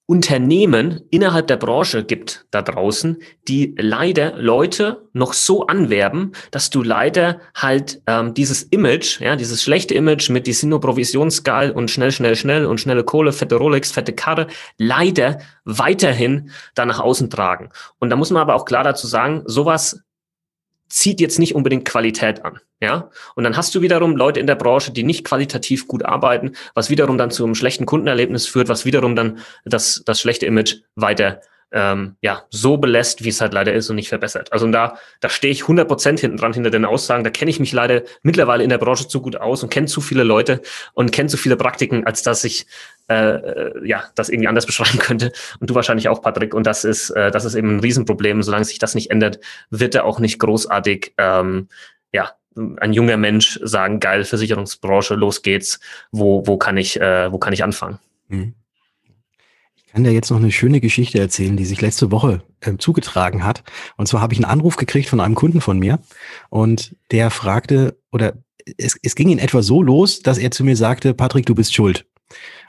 Unternehmen 0.08 1.02
innerhalb 1.12 1.46
der 1.46 1.58
Branche 1.58 2.04
gibt 2.04 2.48
da 2.50 2.64
draußen, 2.64 3.22
die 3.48 3.76
leider 3.78 4.34
Leute 4.38 5.08
noch 5.14 5.34
so 5.34 5.68
anwerben, 5.68 6.32
dass 6.50 6.72
du 6.72 6.82
leider 6.82 7.42
halt 7.54 8.02
ähm, 8.08 8.34
dieses 8.34 8.64
Image, 8.64 9.22
ja, 9.22 9.36
dieses 9.36 9.62
schlechte 9.62 9.94
Image 9.94 10.32
mit 10.32 10.48
die 10.48 10.54
sind 10.54 10.70
nur 10.70 10.82
provisionsgeil 10.82 11.70
und 11.70 11.92
schnell, 11.92 12.12
schnell, 12.12 12.36
schnell 12.36 12.66
und 12.66 12.82
schnelle 12.82 13.04
Kohle, 13.04 13.34
fette 13.34 13.58
Rolex, 13.58 13.92
fette 13.92 14.14
Karre, 14.14 14.48
leider 14.80 15.38
weiterhin 15.64 16.50
da 16.74 16.88
nach 16.88 17.00
außen 17.00 17.30
tragen. 17.30 17.70
Und 18.00 18.10
da 18.10 18.16
muss 18.16 18.32
man 18.32 18.42
aber 18.42 18.56
auch 18.56 18.66
klar 18.66 18.84
dazu 18.84 19.06
sagen, 19.06 19.44
sowas 19.46 20.02
zieht 20.88 21.20
jetzt 21.20 21.40
nicht 21.40 21.56
unbedingt 21.56 21.86
Qualität 21.86 22.46
an. 22.46 22.60
Ja, 22.82 23.10
und 23.36 23.44
dann 23.44 23.56
hast 23.58 23.74
du 23.74 23.82
wiederum 23.82 24.16
Leute 24.16 24.40
in 24.40 24.48
der 24.48 24.56
Branche, 24.56 24.92
die 24.92 25.04
nicht 25.04 25.24
qualitativ 25.24 25.88
gut 25.88 26.04
arbeiten, 26.04 26.52
was 26.74 26.90
wiederum 26.90 27.18
dann 27.18 27.32
zu 27.32 27.44
einem 27.44 27.56
schlechten 27.56 27.86
Kundenerlebnis 27.86 28.48
führt, 28.48 28.68
was 28.68 28.86
wiederum 28.86 29.16
dann 29.16 29.40
das, 29.64 30.04
das 30.06 30.20
schlechte 30.20 30.46
Image 30.46 30.82
weiter 30.96 31.42
ähm, 31.72 32.16
ja, 32.22 32.44
so 32.50 32.78
belässt, 32.78 33.24
wie 33.24 33.30
es 33.30 33.42
halt 33.42 33.54
leider 33.54 33.74
ist 33.74 33.90
und 33.90 33.96
nicht 33.96 34.10
verbessert. 34.10 34.54
Also 34.54 34.70
da, 34.72 34.98
da 35.20 35.30
stehe 35.30 35.52
ich 35.52 35.64
100 35.64 35.88
Prozent 35.88 36.20
hinten 36.20 36.38
dran 36.38 36.54
hinter 36.54 36.70
den 36.70 36.86
Aussagen. 36.86 37.24
Da 37.24 37.30
kenne 37.30 37.52
ich 37.52 37.60
mich 37.60 37.74
leider 37.74 38.04
mittlerweile 38.24 38.64
in 38.64 38.70
der 38.70 38.78
Branche 38.78 39.08
zu 39.08 39.22
gut 39.22 39.36
aus 39.36 39.64
und 39.64 39.70
kenne 39.70 39.88
zu 39.88 40.02
viele 40.02 40.24
Leute 40.24 40.62
und 40.94 41.12
kenne 41.12 41.30
zu 41.30 41.38
viele 41.38 41.58
Praktiken, 41.58 42.06
als 42.06 42.24
dass 42.24 42.44
ich 42.44 42.66
äh, 43.10 43.16
äh, 43.16 43.88
ja 43.88 44.04
das 44.16 44.30
irgendwie 44.30 44.48
anders 44.48 44.66
beschreiben 44.68 45.00
könnte. 45.00 45.32
Und 45.60 45.70
du 45.70 45.76
wahrscheinlich 45.76 46.08
auch, 46.08 46.22
Patrick. 46.22 46.54
Und 46.54 46.66
das 46.66 46.86
ist, 46.86 47.10
äh, 47.10 47.32
das 47.32 47.46
ist 47.46 47.56
eben 47.56 47.78
ein 47.78 47.80
Riesenproblem. 47.80 48.44
Solange 48.44 48.66
sich 48.66 48.80
das 48.80 48.96
nicht 48.96 49.12
ändert, 49.12 49.40
wird 49.70 49.96
er 49.96 50.06
auch 50.06 50.20
nicht 50.20 50.40
großartig 50.40 51.14
ähm, 51.18 51.68
ja, 52.14 52.32
ein 52.56 52.94
junger 52.94 53.18
Mensch 53.18 53.60
sagen, 53.64 54.00
geil, 54.00 54.24
Versicherungsbranche, 54.24 55.16
los 55.16 55.42
geht's, 55.42 55.82
wo, 56.12 56.48
wo 56.48 56.58
kann 56.58 56.78
ich, 56.78 57.02
äh, 57.02 57.32
wo 57.32 57.38
kann 57.38 57.52
ich 57.52 57.64
anfangen? 57.64 58.00
Mhm 58.30 58.54
kann 59.96 60.04
dir 60.04 60.12
jetzt 60.12 60.30
noch 60.30 60.40
eine 60.40 60.52
schöne 60.52 60.82
Geschichte 60.82 61.20
erzählen, 61.20 61.56
die 61.56 61.64
sich 61.64 61.80
letzte 61.80 62.12
Woche 62.12 62.42
äh, 62.60 62.74
zugetragen 62.78 63.46
hat. 63.46 63.64
Und 63.96 64.08
zwar 64.10 64.20
habe 64.20 64.34
ich 64.34 64.40
einen 64.40 64.52
Anruf 64.52 64.76
gekriegt 64.76 65.08
von 65.08 65.22
einem 65.22 65.36
Kunden 65.36 65.62
von 65.62 65.80
mir 65.80 66.00
und 66.50 66.98
der 67.12 67.32
fragte, 67.32 67.98
oder 68.12 68.34
es, 68.78 69.00
es 69.02 69.16
ging 69.16 69.30
in 69.30 69.40
etwa 69.40 69.62
so 69.62 69.82
los, 69.82 70.20
dass 70.20 70.38
er 70.38 70.52
zu 70.52 70.66
mir 70.66 70.76
sagte, 70.76 71.14
Patrick, 71.14 71.46
du 71.46 71.56
bist 71.56 71.74
schuld. 71.74 72.06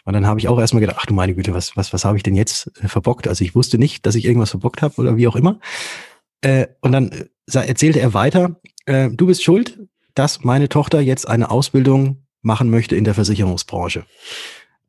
Und 0.04 0.12
dann 0.12 0.24
habe 0.24 0.38
ich 0.38 0.46
auch 0.46 0.60
erstmal 0.60 0.82
gedacht, 0.82 0.98
ach 1.00 1.06
du 1.06 1.14
meine 1.14 1.34
Güte, 1.34 1.52
was, 1.52 1.76
was, 1.76 1.92
was 1.92 2.04
habe 2.04 2.16
ich 2.16 2.22
denn 2.22 2.36
jetzt 2.36 2.70
äh, 2.80 2.86
verbockt? 2.86 3.26
Also 3.26 3.44
ich 3.44 3.56
wusste 3.56 3.76
nicht, 3.76 4.06
dass 4.06 4.14
ich 4.14 4.24
irgendwas 4.24 4.50
verbockt 4.50 4.80
habe 4.80 4.94
oder 4.98 5.16
wie 5.16 5.26
auch 5.26 5.34
immer. 5.34 5.58
Äh, 6.42 6.68
und 6.80 6.92
dann 6.92 7.10
äh, 7.10 7.26
erzählte 7.52 7.98
er 7.98 8.14
weiter, 8.14 8.60
äh, 8.84 9.10
du 9.10 9.26
bist 9.26 9.42
schuld, 9.42 9.80
dass 10.14 10.44
meine 10.44 10.68
Tochter 10.68 11.00
jetzt 11.00 11.26
eine 11.26 11.50
Ausbildung 11.50 12.24
machen 12.42 12.70
möchte 12.70 12.94
in 12.94 13.02
der 13.02 13.14
Versicherungsbranche. 13.14 14.04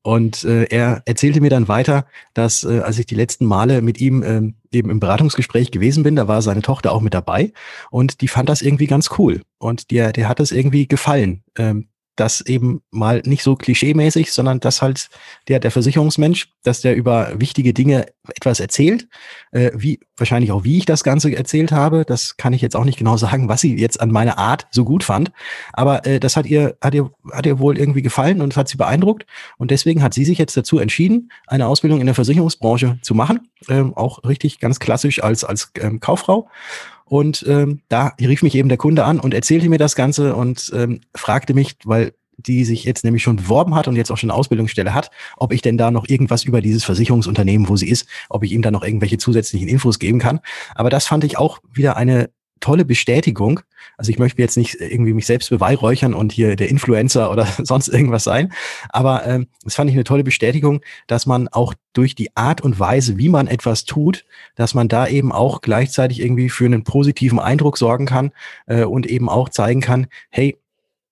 Und 0.02 0.44
äh, 0.46 0.64
er 0.66 1.02
erzählte 1.06 1.42
mir 1.42 1.50
dann 1.50 1.68
weiter, 1.68 2.06
dass 2.34 2.64
äh, 2.64 2.80
als 2.80 2.98
ich 2.98 3.06
die 3.06 3.16
letzten 3.16 3.46
Male 3.46 3.82
mit 3.82 4.00
ihm 4.00 4.24
ähm, 4.24 4.56
eben 4.72 4.90
im 4.90 5.00
Beratungsgespräch 5.00 5.72
gewesen 5.72 6.04
bin, 6.04 6.16
da 6.16 6.28
war 6.28 6.42
seine 6.42 6.62
Tochter 6.62 6.92
auch 6.92 7.02
mit 7.02 7.14
dabei 7.14 7.52
und 7.92 8.22
die 8.22 8.28
fand 8.28 8.48
das 8.48 8.62
irgendwie 8.62 8.88
ganz 8.88 9.10
cool. 9.18 9.42
Und 9.58 9.92
der, 9.92 10.14
der 10.14 10.30
hat 10.30 10.40
es 10.40 10.52
irgendwie 10.52 10.88
gefallen, 10.88 11.44
ähm, 11.58 11.90
das 12.18 12.42
eben 12.42 12.82
mal 12.92 13.22
nicht 13.26 13.44
so 13.44 13.56
klischeemäßig, 13.56 14.32
sondern 14.32 14.60
dass 14.60 14.82
halt 14.82 15.10
der, 15.48 15.60
der 15.60 15.72
Versicherungsmensch, 15.72 16.50
dass 16.64 16.82
der 16.82 16.96
über 16.96 17.32
wichtige 17.40 17.74
Dinge 17.74 18.08
etwas 18.36 18.60
erzählt, 18.60 19.08
äh, 19.52 19.72
wie, 19.74 20.00
wahrscheinlich 20.18 20.52
auch 20.52 20.64
wie 20.64 20.78
ich 20.78 20.86
das 20.86 21.04
Ganze 21.04 21.34
erzählt 21.34 21.72
habe, 21.72 22.04
das 22.06 22.38
kann 22.38 22.54
ich 22.54 22.62
jetzt 22.62 22.76
auch 22.76 22.84
nicht 22.84 22.98
genau 22.98 23.18
sagen, 23.18 23.48
was 23.48 23.62
sie 23.62 23.78
jetzt 23.78 24.02
an 24.02 24.12
meiner 24.12 24.38
Art 24.38 24.68
so 24.72 24.84
gut 24.84 25.04
fand, 25.04 25.32
aber 25.74 26.06
äh, 26.06 26.20
das 26.20 26.36
hat 26.36 26.46
ihr, 26.46 26.78
hat 26.82 26.94
ihr, 26.94 27.12
hat 27.32 27.46
ihr 27.46 27.60
wohl 27.60 27.78
irgendwie 27.78 28.02
gefallen 28.02 28.42
und 28.42 28.58
hat 28.58 28.68
sie 28.68 28.78
beeindruckt. 28.78 29.26
Und 29.58 29.72
deswegen 29.72 30.04
hat 30.04 30.14
sie 30.14 30.26
sich 30.26 30.38
jetzt 30.38 30.58
dazu 30.58 30.80
entschieden, 30.80 31.32
eine 31.46 31.68
Ausbildung 31.68 32.00
in 32.00 32.06
der 32.06 32.16
Versicherungsbranche 32.16 33.00
zu 33.02 33.16
machen, 33.16 33.50
ähm, 33.70 33.94
auch 33.96 34.24
richtig 34.24 34.60
ganz 34.60 34.80
klassisch 34.80 35.24
als, 35.24 35.44
als 35.44 35.72
ähm, 35.80 36.00
Kauffrau 36.00 36.50
und 37.10 37.46
ähm, 37.48 37.82
da 37.90 38.14
rief 38.20 38.44
mich 38.44 38.56
eben 38.56 38.70
der 38.70 38.78
Kunde 38.78 39.06
an 39.06 39.20
und 39.20 39.34
erzählte 39.34 39.70
mir 39.70 39.78
das 39.78 39.96
Ganze 39.96 40.36
und 40.36 40.72
ähm, 40.76 41.02
fragte 41.16 41.54
mich, 41.54 41.76
weil 41.86 42.14
die 42.38 42.66
sich 42.66 42.84
jetzt 42.84 43.04
nämlich 43.04 43.24
schon 43.24 43.38
beworben 43.38 43.76
hat 43.76 43.88
und 43.88 43.96
jetzt 43.96 44.12
auch 44.12 44.18
schon 44.18 44.30
eine 44.30 44.38
Ausbildungsstelle 44.38 44.94
hat, 44.94 45.10
ob 45.38 45.52
ich 45.52 45.62
denn 45.62 45.78
da 45.78 45.90
noch 45.90 46.08
irgendwas 46.08 46.44
über 46.44 46.62
dieses 46.62 46.84
Versicherungsunternehmen, 46.84 47.68
wo 47.68 47.76
sie 47.76 47.90
ist, 47.90 48.08
ob 48.30 48.44
ich 48.44 48.52
ihm 48.52 48.62
da 48.62 48.70
noch 48.70 48.84
irgendwelche 48.84 49.18
zusätzlichen 49.18 49.68
Infos 49.68 49.98
geben 49.98 50.20
kann. 50.20 50.40
Aber 50.76 50.90
das 50.90 51.08
fand 51.08 51.24
ich 51.24 51.38
auch 51.38 51.60
wieder 51.74 51.98
eine 51.98 52.30
tolle 52.60 52.86
Bestätigung. 52.86 53.62
Also 53.98 54.12
ich 54.12 54.20
möchte 54.20 54.42
jetzt 54.42 54.58
nicht 54.58 54.76
irgendwie 54.80 55.14
mich 55.14 55.26
selbst 55.26 55.50
beweihräuchern 55.50 56.14
und 56.14 56.32
hier 56.32 56.56
der 56.56 56.70
Influencer 56.70 57.32
oder 57.32 57.46
sonst 57.64 57.88
irgendwas 57.88 58.24
sein, 58.24 58.54
aber 58.90 59.26
ähm, 59.26 59.48
das 59.64 59.76
fand 59.76 59.90
ich 59.90 59.96
eine 59.96 60.04
tolle 60.04 60.24
Bestätigung, 60.24 60.82
dass 61.08 61.26
man 61.26 61.48
auch 61.48 61.74
durch 61.94 62.16
die 62.16 62.36
Art 62.36 62.62
und 62.62 62.80
Weise, 62.80 63.18
wie 63.18 63.30
man 63.30 63.48
etwas 63.48 63.86
tut, 63.86 64.26
dass 64.56 64.74
man 64.74 64.88
da 64.88 65.08
eben 65.08 65.32
auch 65.32 65.62
gleichzeitig 65.62 66.22
irgendwie 66.22 66.50
für 66.50 66.66
einen 66.66 66.84
positiven 66.84 67.40
Eindruck 67.40 67.78
sorgen 67.78 68.06
kann 68.06 68.32
äh, 68.68 68.84
und 68.84 69.06
eben 69.08 69.30
auch 69.30 69.50
zeigen 69.50 69.82
kann, 69.82 70.08
hey, 70.30 70.58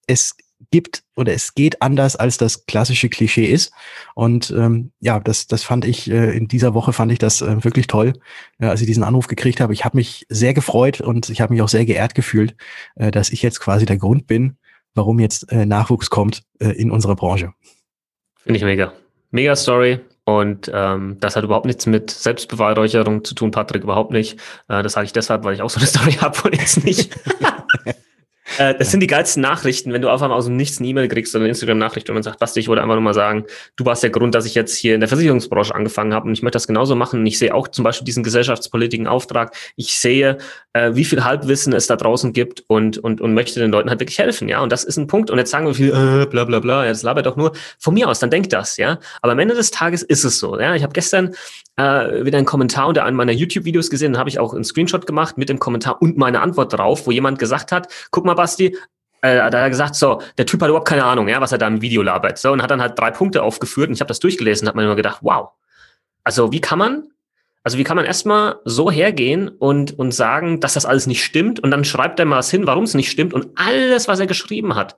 es 0.08 0.38
gibt 0.76 1.04
oder 1.16 1.32
es 1.32 1.56
geht 1.56 1.82
anders, 1.82 2.18
als 2.18 2.38
das 2.38 2.66
klassische 2.66 3.08
Klischee 3.08 3.46
ist. 3.46 3.72
Und 4.14 4.52
ähm, 4.52 4.92
ja, 5.00 5.22
das, 5.22 5.48
das 5.48 5.64
fand 5.64 5.86
ich 5.86 6.12
äh, 6.12 6.36
in 6.36 6.50
dieser 6.50 6.74
Woche 6.74 6.92
fand 6.92 7.14
ich 7.14 7.18
das 7.18 7.42
äh, 7.42 7.64
wirklich 7.64 7.88
toll, 7.88 8.12
äh, 8.60 8.66
als 8.66 8.82
ich 8.82 8.88
diesen 8.88 9.04
Anruf 9.04 9.28
gekriegt 9.28 9.62
habe. 9.62 9.72
Ich 9.72 9.86
habe 9.86 9.96
mich 9.96 10.26
sehr 10.28 10.54
gefreut 10.54 11.00
und 11.00 11.30
ich 11.30 11.40
habe 11.40 11.54
mich 11.54 11.62
auch 11.62 11.70
sehr 11.70 11.86
geehrt 11.86 12.14
gefühlt, 12.14 12.56
äh, 12.96 13.10
dass 13.10 13.30
ich 13.30 13.42
jetzt 13.42 13.62
quasi 13.62 13.86
der 13.86 13.96
Grund 13.98 14.28
bin, 14.28 14.58
warum 14.96 15.20
jetzt 15.20 15.50
äh, 15.50 15.66
Nachwuchs 15.66 16.10
kommt 16.10 16.44
äh, 16.60 16.72
in 16.72 16.92
unserer 16.92 17.16
Branche. 17.16 17.54
Finde 18.44 18.58
ich 18.58 18.66
mega. 18.66 18.92
Mega 19.32 19.56
Story. 19.56 20.02
Und 20.26 20.70
ähm, 20.74 21.18
das 21.22 21.38
hat 21.38 21.46
überhaupt 21.46 21.68
nichts 21.68 21.86
mit 21.86 22.12
Selbstbeweihräucherung 22.12 23.24
zu 23.24 23.34
tun, 23.34 23.52
Patrick, 23.52 23.84
überhaupt 23.84 24.12
nicht. 24.12 24.42
Äh, 24.68 24.84
das 24.84 24.92
sage 24.94 25.06
ich 25.06 25.14
deshalb, 25.14 25.46
weil 25.46 25.54
ich 25.54 25.62
auch 25.62 25.70
so 25.70 25.80
eine 25.80 25.88
Story 25.94 26.14
habe 26.14 26.38
und 26.44 26.58
jetzt 26.58 26.84
nicht. 26.84 27.16
Äh, 28.58 28.76
das 28.76 28.92
sind 28.92 29.00
die 29.00 29.08
geilsten 29.08 29.42
Nachrichten, 29.42 29.92
wenn 29.92 30.02
du 30.02 30.10
einfach 30.10 30.30
mal 30.30 30.36
aus 30.36 30.46
dem 30.46 30.56
Nichts 30.56 30.80
eine 30.80 30.88
E-Mail 30.88 31.08
kriegst 31.08 31.34
oder 31.36 31.44
eine 31.44 31.50
Instagram-Nachricht 31.50 32.10
und 32.10 32.14
man 32.14 32.24
sagt, 32.24 32.40
Basti, 32.40 32.60
ich 32.60 32.68
wollte 32.68 32.82
einfach 32.82 32.96
nur 32.96 33.04
mal 33.04 33.14
sagen, 33.14 33.46
du 33.76 33.86
warst 33.86 34.04
der 34.04 34.12
Grund, 34.12 34.36
dass 34.36 34.46
ich 34.46 34.56
jetzt 34.56 34.76
hier 34.76 34.94
in 34.94 35.02
der 35.02 35.10
Versicherungsbranche 35.10 35.74
angefangen 35.74 36.14
habe 36.14 36.28
und 36.28 36.34
ich 36.34 36.44
möchte 36.44 36.56
das 36.56 36.68
genauso 36.68 36.96
machen. 36.96 37.22
Und 37.22 37.26
ich 37.26 37.40
sehe 37.40 37.54
auch 37.54 37.68
zum 37.68 37.84
Beispiel 37.84 38.06
diesen 38.06 38.24
gesellschaftspolitischen 38.24 39.08
Auftrag. 39.08 39.56
Ich 39.76 40.00
sehe, 40.00 40.38
äh, 40.74 40.92
wie 40.94 41.06
viel 41.06 41.24
Halbwissen 41.24 41.74
es 41.74 41.88
da 41.88 41.96
draußen 41.96 42.34
gibt 42.34 42.64
und, 42.68 42.98
und, 42.98 43.20
und 43.20 43.34
möchte 43.34 43.60
den 43.60 43.72
Leuten 43.72 43.90
halt 43.90 44.00
wirklich 44.00 44.20
helfen, 44.20 44.48
ja. 44.48 44.62
Und 44.62 44.72
das 44.72 44.84
ist 44.84 44.98
ein 44.98 45.08
Punkt. 45.08 45.32
Und 45.32 45.38
jetzt 45.38 45.52
sagen 45.52 45.66
wir 45.66 45.74
viel, 45.74 45.90
äh, 45.90 46.26
bla 46.26 46.46
bla 46.46 46.60
bla, 46.60 46.84
ja, 46.86 46.92
das 46.92 47.04
labert 47.04 47.26
doch 47.26 47.36
nur. 47.36 47.54
Von 47.80 47.94
mir 47.94 48.08
aus, 48.08 48.20
dann 48.20 48.30
denkt 48.30 48.54
das, 48.54 48.78
ja. 48.78 49.00
Aber 49.22 49.32
am 49.32 49.40
Ende 49.40 49.56
des 49.56 49.72
Tages 49.72 50.04
ist 50.04 50.24
es 50.24 50.40
so, 50.40 50.60
ja. 50.60 50.76
Ich 50.76 50.84
habe 50.84 50.94
gestern 50.94 51.34
äh, 51.78 52.26
wieder 52.26 52.38
einen 52.38 52.46
Kommentar 52.46 52.88
unter 52.88 53.04
einem 53.04 53.18
meiner 53.18 53.32
YouTube-Videos 53.32 53.90
gesehen, 53.90 54.14
da 54.14 54.20
habe 54.20 54.30
ich 54.30 54.40
auch 54.40 54.54
einen 54.54 54.64
Screenshot 54.64 55.06
gemacht 55.06 55.38
mit 55.38 55.50
dem 55.50 55.60
Kommentar 55.60 56.02
und 56.02 56.18
meine 56.18 56.42
Antwort 56.42 56.74
drauf, 56.74 57.08
wo 57.08 57.12
jemand 57.12 57.40
gesagt 57.40 57.72
hat, 57.72 57.88
guck 58.12 58.26
mal, 58.26 58.35
Basti, 58.36 58.78
äh, 59.22 59.38
da 59.38 59.46
hat 59.46 59.54
er 59.54 59.70
gesagt, 59.70 59.96
so, 59.96 60.22
der 60.38 60.46
Typ 60.46 60.62
hat 60.62 60.70
überhaupt 60.70 60.88
keine 60.88 61.04
Ahnung, 61.04 61.28
ja, 61.28 61.42
was 61.42 61.52
er 61.52 61.58
da 61.58 61.68
im 61.68 61.82
Video 61.82 62.02
labert. 62.02 62.38
So, 62.38 62.52
und 62.52 62.62
hat 62.62 62.72
dann 62.72 62.82
halt 62.82 62.98
drei 62.98 63.12
Punkte 63.12 63.44
aufgeführt 63.44 63.90
und 63.90 63.96
ich 63.96 64.02
habe 64.02 64.08
das 64.10 64.20
durchgelesen 64.20 64.66
und 64.66 64.70
habe 64.70 64.78
mir 64.78 64.86
immer 64.86 64.96
gedacht, 64.96 65.20
wow. 65.22 65.50
Also 66.24 66.52
wie 66.52 66.62
kann 66.62 66.80
man, 66.80 67.08
also 67.64 67.78
wie 67.78 67.84
kann 67.84 67.98
man 67.98 68.06
erstmal 68.06 68.58
so 68.66 68.92
hergehen 68.92 69.50
und, 69.50 69.98
und 69.98 70.12
sagen, 70.12 70.60
dass 70.60 70.76
das 70.76 70.86
alles 70.86 71.08
nicht 71.08 71.24
stimmt 71.24 71.60
und 71.60 71.72
dann 71.72 71.84
schreibt 71.84 72.20
er 72.20 72.26
mal 72.26 72.38
was 72.38 72.52
hin, 72.52 72.68
warum 72.68 72.84
es 72.84 72.94
nicht 72.94 73.10
stimmt 73.10 73.34
und 73.34 73.48
alles, 73.56 74.08
was 74.08 74.20
er 74.20 74.28
geschrieben 74.28 74.76
hat, 74.76 74.98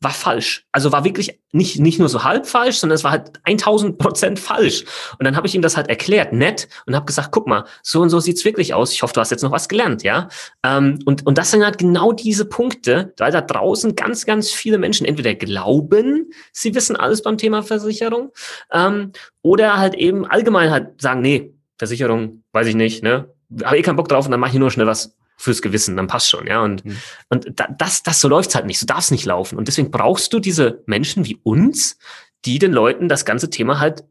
war 0.00 0.10
falsch. 0.10 0.66
Also 0.70 0.92
war 0.92 1.04
wirklich 1.04 1.40
nicht, 1.52 1.78
nicht 1.78 1.98
nur 1.98 2.08
so 2.08 2.24
halb 2.24 2.46
falsch, 2.46 2.76
sondern 2.76 2.94
es 2.94 3.04
war 3.04 3.10
halt 3.12 3.32
1000 3.44 3.98
Prozent 3.98 4.38
falsch. 4.38 4.84
Und 5.18 5.24
dann 5.24 5.36
habe 5.36 5.46
ich 5.46 5.54
ihm 5.54 5.62
das 5.62 5.76
halt 5.76 5.88
erklärt, 5.88 6.32
nett, 6.32 6.68
und 6.86 6.94
habe 6.94 7.06
gesagt, 7.06 7.30
guck 7.32 7.46
mal, 7.46 7.64
so 7.82 8.02
und 8.02 8.10
so 8.10 8.20
sieht's 8.20 8.44
wirklich 8.44 8.74
aus. 8.74 8.92
Ich 8.92 9.02
hoffe, 9.02 9.14
du 9.14 9.20
hast 9.20 9.30
jetzt 9.30 9.42
noch 9.42 9.50
was 9.52 9.68
gelernt, 9.68 10.02
ja. 10.02 10.28
Ähm, 10.62 10.98
und, 11.06 11.26
und 11.26 11.38
das 11.38 11.50
sind 11.50 11.64
halt 11.64 11.78
genau 11.78 12.12
diese 12.12 12.44
Punkte, 12.44 13.14
weil 13.18 13.32
da 13.32 13.40
draußen 13.40 13.96
ganz, 13.96 14.26
ganz 14.26 14.50
viele 14.50 14.78
Menschen 14.78 15.06
entweder 15.06 15.34
glauben, 15.34 16.30
sie 16.52 16.74
wissen 16.74 16.96
alles 16.96 17.22
beim 17.22 17.38
Thema 17.38 17.62
Versicherung, 17.62 18.30
ähm, 18.72 19.12
oder 19.42 19.78
halt 19.78 19.94
eben 19.94 20.26
allgemein 20.26 20.70
halt 20.70 21.00
sagen, 21.00 21.22
nee, 21.22 21.54
Versicherung, 21.78 22.42
weiß 22.52 22.66
ich 22.68 22.74
nicht, 22.74 23.02
ne? 23.02 23.28
Habe 23.62 23.78
eh 23.78 23.82
keinen 23.82 23.96
Bock 23.96 24.08
drauf 24.08 24.24
und 24.24 24.30
dann 24.30 24.40
mache 24.40 24.52
ich 24.52 24.58
nur 24.58 24.70
schnell 24.70 24.86
was 24.86 25.16
fürs 25.36 25.62
Gewissen, 25.62 25.96
dann 25.96 26.06
passt 26.06 26.30
schon, 26.30 26.46
ja. 26.46 26.62
Und, 26.62 26.84
mhm. 26.84 26.96
und 27.28 27.46
da, 27.58 27.68
das, 27.76 28.02
das 28.02 28.20
so 28.20 28.28
läuft's 28.28 28.54
halt 28.54 28.66
nicht, 28.66 28.78
so 28.78 28.86
darf's 28.86 29.10
nicht 29.10 29.24
laufen. 29.24 29.58
Und 29.58 29.68
deswegen 29.68 29.90
brauchst 29.90 30.32
du 30.32 30.38
diese 30.38 30.82
Menschen 30.86 31.24
wie 31.24 31.38
uns, 31.42 31.98
die 32.44 32.58
den 32.58 32.72
Leuten 32.72 33.08
das 33.08 33.24
ganze 33.24 33.50
Thema 33.50 33.80
halt 33.80 34.04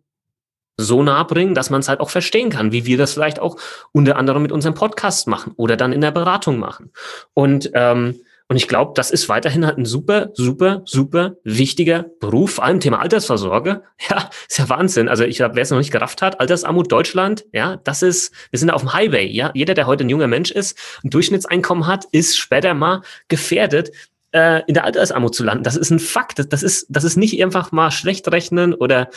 so 0.77 1.03
nah 1.03 1.23
bringen, 1.23 1.53
dass 1.53 1.69
man 1.69 1.81
es 1.81 1.87
halt 1.87 1.99
auch 1.99 2.09
verstehen 2.09 2.49
kann, 2.49 2.71
wie 2.71 2.85
wir 2.85 2.97
das 2.97 3.13
vielleicht 3.13 3.39
auch 3.39 3.57
unter 3.91 4.15
anderem 4.15 4.41
mit 4.41 4.51
unserem 4.51 4.73
Podcast 4.73 5.27
machen 5.27 5.53
oder 5.55 5.77
dann 5.77 5.93
in 5.93 6.01
der 6.01 6.11
Beratung 6.11 6.57
machen. 6.57 6.91
Und 7.33 7.69
ähm, 7.75 8.19
und 8.53 8.57
ich 8.57 8.67
glaube, 8.67 8.91
das 8.93 9.09
ist 9.09 9.29
weiterhin 9.29 9.65
halt 9.65 9.79
ein 9.79 9.85
super, 9.85 10.29
super, 10.35 10.83
super 10.85 11.37
wichtiger 11.43 12.05
Beruf, 12.19 12.51
vor 12.51 12.63
allem 12.65 12.79
Thema 12.79 12.99
Altersvorsorge. 12.99 13.81
Ja, 14.09 14.29
ist 14.47 14.59
ja 14.59 14.69
Wahnsinn. 14.69 15.09
Also 15.09 15.23
ich 15.23 15.37
glaube, 15.37 15.55
wer 15.55 15.63
es 15.63 15.71
noch 15.71 15.79
nicht 15.79 15.91
gerafft 15.91 16.21
hat, 16.21 16.39
Altersarmut 16.39 16.91
Deutschland, 16.91 17.45
ja, 17.51 17.77
das 17.83 18.03
ist, 18.03 18.31
wir 18.51 18.59
sind 18.59 18.69
auf 18.69 18.81
dem 18.81 18.93
Highway, 18.93 19.25
ja. 19.25 19.49
Jeder, 19.55 19.73
der 19.73 19.87
heute 19.87 20.03
ein 20.03 20.09
junger 20.09 20.27
Mensch 20.27 20.51
ist, 20.51 20.77
ein 21.03 21.09
Durchschnittseinkommen 21.09 21.87
hat, 21.87 22.05
ist 22.11 22.37
später 22.37 22.75
mal 22.75 23.01
gefährdet, 23.27 23.91
äh, 24.33 24.63
in 24.67 24.73
der 24.73 24.83
Altersarmut 24.83 25.33
zu 25.33 25.43
landen. 25.43 25.63
Das 25.63 25.77
ist 25.77 25.91
ein 25.91 25.99
Fakt. 25.99 26.39
Das, 26.39 26.49
das, 26.49 26.63
ist, 26.63 26.87
das 26.89 27.03
ist 27.03 27.15
nicht 27.15 27.41
einfach 27.41 27.71
mal 27.71 27.91
schlecht 27.91 28.29
rechnen 28.31 28.73
oder, 28.73 29.09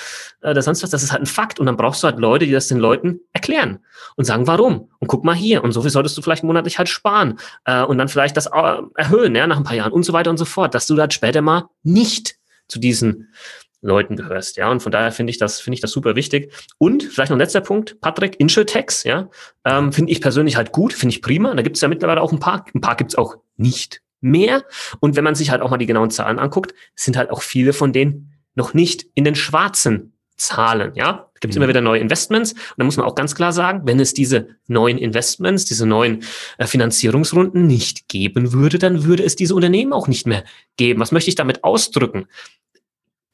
äh, 0.42 0.50
oder 0.50 0.62
sonst 0.62 0.82
was. 0.82 0.90
Das 0.90 1.02
ist 1.02 1.10
halt 1.10 1.22
ein 1.22 1.26
Fakt. 1.26 1.58
Und 1.58 1.66
dann 1.66 1.76
brauchst 1.76 2.02
du 2.02 2.06
halt 2.06 2.18
Leute, 2.18 2.46
die 2.46 2.52
das 2.52 2.68
den 2.68 2.78
Leuten 2.78 3.20
erklären 3.32 3.80
und 4.16 4.26
sagen, 4.26 4.46
warum. 4.46 4.90
Und 5.00 5.08
guck 5.08 5.24
mal 5.24 5.34
hier. 5.34 5.64
Und 5.64 5.72
so 5.72 5.82
viel 5.82 5.90
solltest 5.90 6.16
du 6.16 6.22
vielleicht 6.22 6.44
monatlich 6.44 6.78
halt 6.78 6.88
sparen. 6.88 7.38
Äh, 7.64 7.82
und 7.82 7.98
dann 7.98 8.08
vielleicht 8.08 8.36
das 8.36 8.46
äh, 8.46 8.82
erhöhen, 8.94 9.34
ja, 9.34 9.46
nach 9.46 9.56
ein 9.56 9.64
paar 9.64 9.76
Jahren 9.76 9.92
und 9.92 10.04
so 10.04 10.12
weiter 10.12 10.30
und 10.30 10.36
so 10.36 10.44
fort, 10.44 10.74
dass 10.74 10.86
du 10.86 10.96
halt 10.98 11.14
später 11.14 11.40
mal 11.40 11.68
nicht 11.82 12.36
zu 12.68 12.78
diesen 12.78 13.32
Leuten 13.80 14.16
gehörst, 14.16 14.56
ja. 14.56 14.70
Und 14.70 14.82
von 14.82 14.90
daher 14.90 15.12
finde 15.12 15.30
ich 15.30 15.38
das, 15.38 15.60
finde 15.60 15.76
ich 15.76 15.80
das 15.80 15.92
super 15.92 16.16
wichtig. 16.16 16.52
Und 16.78 17.04
vielleicht 17.04 17.30
noch 17.30 17.36
ein 17.36 17.40
letzter 17.40 17.60
Punkt, 17.60 18.00
Patrick, 18.00 18.40
Insurtex, 18.40 19.04
ja, 19.04 19.28
ähm, 19.64 19.92
finde 19.92 20.10
ich 20.12 20.20
persönlich 20.20 20.56
halt 20.56 20.72
gut, 20.72 20.92
finde 20.92 21.14
ich 21.14 21.22
prima. 21.22 21.54
Da 21.54 21.62
gibt 21.62 21.76
es 21.76 21.82
ja 21.82 21.88
mittlerweile 21.88 22.20
auch 22.20 22.32
ein 22.32 22.40
paar, 22.40 22.64
ein 22.74 22.80
paar 22.80 22.96
gibt 22.96 23.12
es 23.12 23.18
auch 23.18 23.36
nicht 23.56 24.02
mehr. 24.26 24.64
Und 25.00 25.16
wenn 25.16 25.24
man 25.24 25.34
sich 25.34 25.50
halt 25.50 25.62
auch 25.62 25.70
mal 25.70 25.78
die 25.78 25.86
genauen 25.86 26.10
Zahlen 26.10 26.38
anguckt, 26.38 26.74
sind 26.94 27.16
halt 27.16 27.30
auch 27.30 27.42
viele 27.42 27.72
von 27.72 27.92
denen 27.92 28.32
noch 28.54 28.74
nicht 28.74 29.06
in 29.14 29.24
den 29.24 29.34
schwarzen 29.34 30.12
Zahlen. 30.36 30.92
Ja, 30.94 31.30
gibt 31.40 31.52
es 31.52 31.56
mhm. 31.56 31.62
immer 31.62 31.68
wieder 31.68 31.80
neue 31.80 32.00
Investments. 32.00 32.52
Und 32.52 32.78
da 32.78 32.84
muss 32.84 32.96
man 32.96 33.06
auch 33.06 33.14
ganz 33.14 33.34
klar 33.34 33.52
sagen, 33.52 33.82
wenn 33.84 34.00
es 34.00 34.12
diese 34.12 34.48
neuen 34.66 34.98
Investments, 34.98 35.64
diese 35.64 35.86
neuen 35.86 36.24
äh, 36.58 36.66
Finanzierungsrunden 36.66 37.66
nicht 37.66 38.08
geben 38.08 38.52
würde, 38.52 38.78
dann 38.78 39.04
würde 39.04 39.24
es 39.24 39.36
diese 39.36 39.54
Unternehmen 39.54 39.92
auch 39.92 40.08
nicht 40.08 40.26
mehr 40.26 40.44
geben. 40.76 41.00
Was 41.00 41.12
möchte 41.12 41.30
ich 41.30 41.36
damit 41.36 41.64
ausdrücken? 41.64 42.26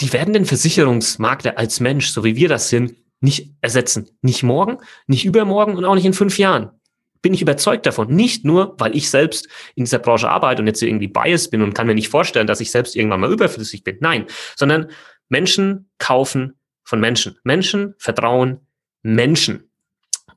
Die 0.01 0.13
werden 0.13 0.33
den 0.33 0.45
Versicherungsmakler 0.45 1.59
als 1.59 1.81
Mensch, 1.81 2.11
so 2.11 2.25
wie 2.25 2.37
wir 2.37 2.49
das 2.49 2.69
sind, 2.69 2.95
nicht 3.21 3.53
ersetzen. 3.61 4.11
Nicht 4.21 4.43
morgen, 4.43 4.79
nicht 5.07 5.25
übermorgen 5.25 5.77
und 5.77 5.85
auch 5.85 5.95
nicht 5.95 6.07
in 6.07 6.13
fünf 6.13 6.39
Jahren 6.39 6.71
bin 7.23 7.33
ich 7.33 7.41
überzeugt 7.41 7.87
davon. 7.87 8.09
Nicht 8.09 8.45
nur, 8.45 8.75
weil 8.79 8.95
ich 8.97 9.09
selbst 9.09 9.49
in 9.75 9.85
dieser 9.85 10.01
Branche 10.01 10.29
arbeite 10.29 10.61
und 10.61 10.67
jetzt 10.67 10.83
irgendwie 10.83 11.09
biased 11.09 11.51
bin 11.51 11.63
und 11.63 11.73
kann 11.73 11.87
mir 11.87 11.95
nicht 11.95 12.09
vorstellen, 12.09 12.47
dass 12.47 12.61
ich 12.61 12.71
selbst 12.71 12.97
irgendwann 12.97 13.21
mal 13.21 13.33
überflüssig 13.33 13.85
bin. 13.85 13.97
Nein, 14.01 14.27
sondern 14.57 14.89
Menschen 15.29 15.89
kaufen 15.99 16.55
von 16.85 17.01
Menschen. 17.01 17.39
Menschen 17.45 17.95
vertrauen 17.99 18.61
Menschen. 19.03 19.71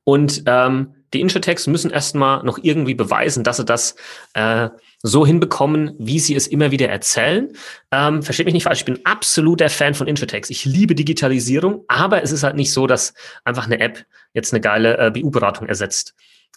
Und 0.04 0.44
ähm, 0.46 0.94
die 1.14 1.22
Insurtechs 1.22 1.66
müssen 1.66 1.92
erstmal 1.92 2.44
noch 2.44 2.60
irgendwie 2.62 2.94
beweisen, 2.94 3.44
dass 3.44 3.58
sie 3.58 3.66
das 3.66 3.96
äh, 4.34 4.70
so 5.02 5.26
hinbekommen, 5.26 5.96
wie 5.98 6.20
sie 6.20 6.36
es 6.36 6.46
immer 6.46 6.72
wieder 6.72 6.90
erzählen. 6.90 7.52
Ähm, 7.92 8.22
versteht 8.22 8.46
mich 8.46 8.54
nicht 8.54 8.64
falsch, 8.64 8.80
ich 8.80 8.86
bin 8.86 9.00
absoluter 9.06 9.70
Fan 9.70 9.94
von 9.94 10.08
Insurtechs. 10.08 10.50
Ich 10.50 10.66
liebe 10.66 10.94
Digitalisierung, 10.94 11.86
aber 11.88 12.22
es 12.22 12.32
ist 12.32 12.44
halt 12.44 12.56
nicht 12.56 12.72
so, 12.72 12.86
dass 12.86 13.14
einfach 13.44 13.66
eine 13.66 13.80
App 13.80 14.06
jetzt 14.34 14.54
eine 14.54 14.62
geile 14.62 14.98
äh, 14.98 15.12
BU-Beratung 15.12 15.68
ersetzt 15.68 16.16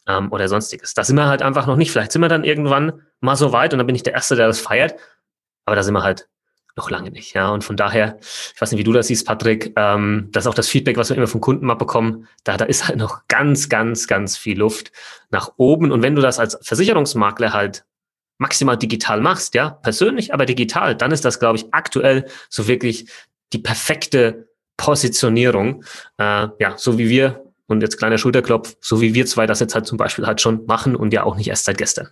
ähm, 0.09 0.33
oder 0.33 0.49
sonstiges. 0.49 0.95
Da 0.95 1.05
sind 1.05 1.17
wir 1.17 1.27
halt 1.27 1.43
einfach 1.43 1.67
noch 1.67 1.77
nicht. 1.77 1.93
Vielleicht 1.93 2.13
sind 2.13 2.23
wir 2.23 2.29
dann 2.29 2.45
irgendwann 2.45 3.03
mal 3.21 3.37
so 3.37 3.53
weit 3.53 3.73
und 3.73 3.79
dann 3.79 3.87
bin 3.87 3.95
ich 3.95 4.03
der 4.03 4.15
Erste, 4.15 4.35
der 4.35 4.47
das 4.47 4.61
feiert. 4.61 4.97
Aber 5.67 5.77
da 5.77 5.83
sind 5.83 5.95
wir 5.95 6.03
halt 6.03 6.29
noch 6.77 6.91
lange 6.91 7.11
nicht. 7.11 7.35
Ja, 7.35 7.51
und 7.51 7.63
von 7.63 7.77
daher, 7.77 8.17
ich 8.21 8.61
weiß 8.61 8.73
nicht, 8.73 8.79
wie 8.79 8.85
du 8.85 8.93
das 8.93 9.09
siehst, 9.09 9.27
Patrick, 9.27 9.73
ähm, 9.77 10.29
das 10.33 10.45
ist 10.45 10.49
auch 10.49 10.55
das 10.55 10.69
Feedback, 10.69 10.97
was 10.97 11.11
wir 11.11 11.17
immer 11.17 11.27
von 11.27 11.41
Kunden 11.41 11.67
mal 11.67 11.75
bekommen. 11.75 12.27
Da, 12.45 12.57
da 12.57 12.65
ist 12.65 12.89
halt 12.89 12.99
noch 12.99 13.23
ganz, 13.29 13.69
ganz, 13.69 14.07
ganz 14.07 14.37
viel 14.37 14.59
Luft 14.59 14.93
nach 15.31 15.53
oben. 15.57 15.93
Und 15.93 16.03
wenn 16.03 16.15
du 16.15 16.23
das 16.23 16.39
als 16.39 16.59
Versicherungsmakler 16.63 17.53
halt 17.53 17.85
maximal 18.39 18.79
digital 18.79 19.21
machst, 19.21 19.55
ja, 19.55 19.71
persönlich, 19.71 20.33
aber 20.33 20.47
digital, 20.47 20.95
dann 20.95 21.11
ist 21.11 21.25
das, 21.25 21.41
glaube 21.41 21.59
ich, 21.59 21.67
aktuell 21.73 22.27
so 22.49 22.69
wirklich 22.69 23.11
die 23.53 23.59
perfekte 23.59 24.49
Positionierung. 24.77 25.83
Äh, 26.19 26.49
ja, 26.61 26.75
so 26.77 26.97
wie 26.97 27.09
wir 27.09 27.48
und 27.69 27.83
jetzt 27.83 27.99
kleiner 27.99 28.19
Schulterklopf, 28.19 28.77
so 28.81 29.01
wie 29.01 29.15
wir 29.15 29.27
zwei 29.27 29.47
das 29.47 29.61
jetzt 29.61 29.75
halt 29.75 29.87
zum 29.87 29.99
Beispiel 29.99 30.27
halt 30.27 30.41
schon 30.41 30.67
machen 30.67 30.97
und 30.97 31.13
ja 31.13 31.23
auch 31.23 31.37
nicht 31.37 31.49
erst 31.49 31.67
seit 31.67 31.79
gestern. 31.79 32.09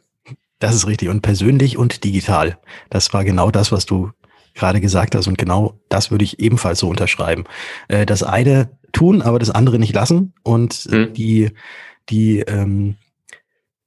Das 0.58 0.74
ist 0.74 0.86
richtig. 0.86 1.08
Und 1.08 1.22
persönlich 1.22 1.76
und 1.76 2.04
digital. 2.04 2.58
Das 2.90 3.12
war 3.12 3.24
genau 3.24 3.50
das, 3.50 3.72
was 3.72 3.86
du 3.86 4.10
gerade 4.54 4.80
gesagt 4.80 5.14
hast. 5.14 5.26
Und 5.26 5.38
genau 5.38 5.78
das 5.88 6.10
würde 6.10 6.24
ich 6.24 6.38
ebenfalls 6.38 6.78
so 6.78 6.88
unterschreiben. 6.88 7.44
Äh, 7.88 8.06
das 8.06 8.22
eine 8.22 8.70
tun, 8.92 9.22
aber 9.22 9.38
das 9.38 9.50
andere 9.50 9.78
nicht 9.78 9.94
lassen. 9.94 10.32
Und 10.42 10.90
mhm. 10.90 11.12
die, 11.12 11.50
die, 12.08 12.40
ähm, 12.40 12.96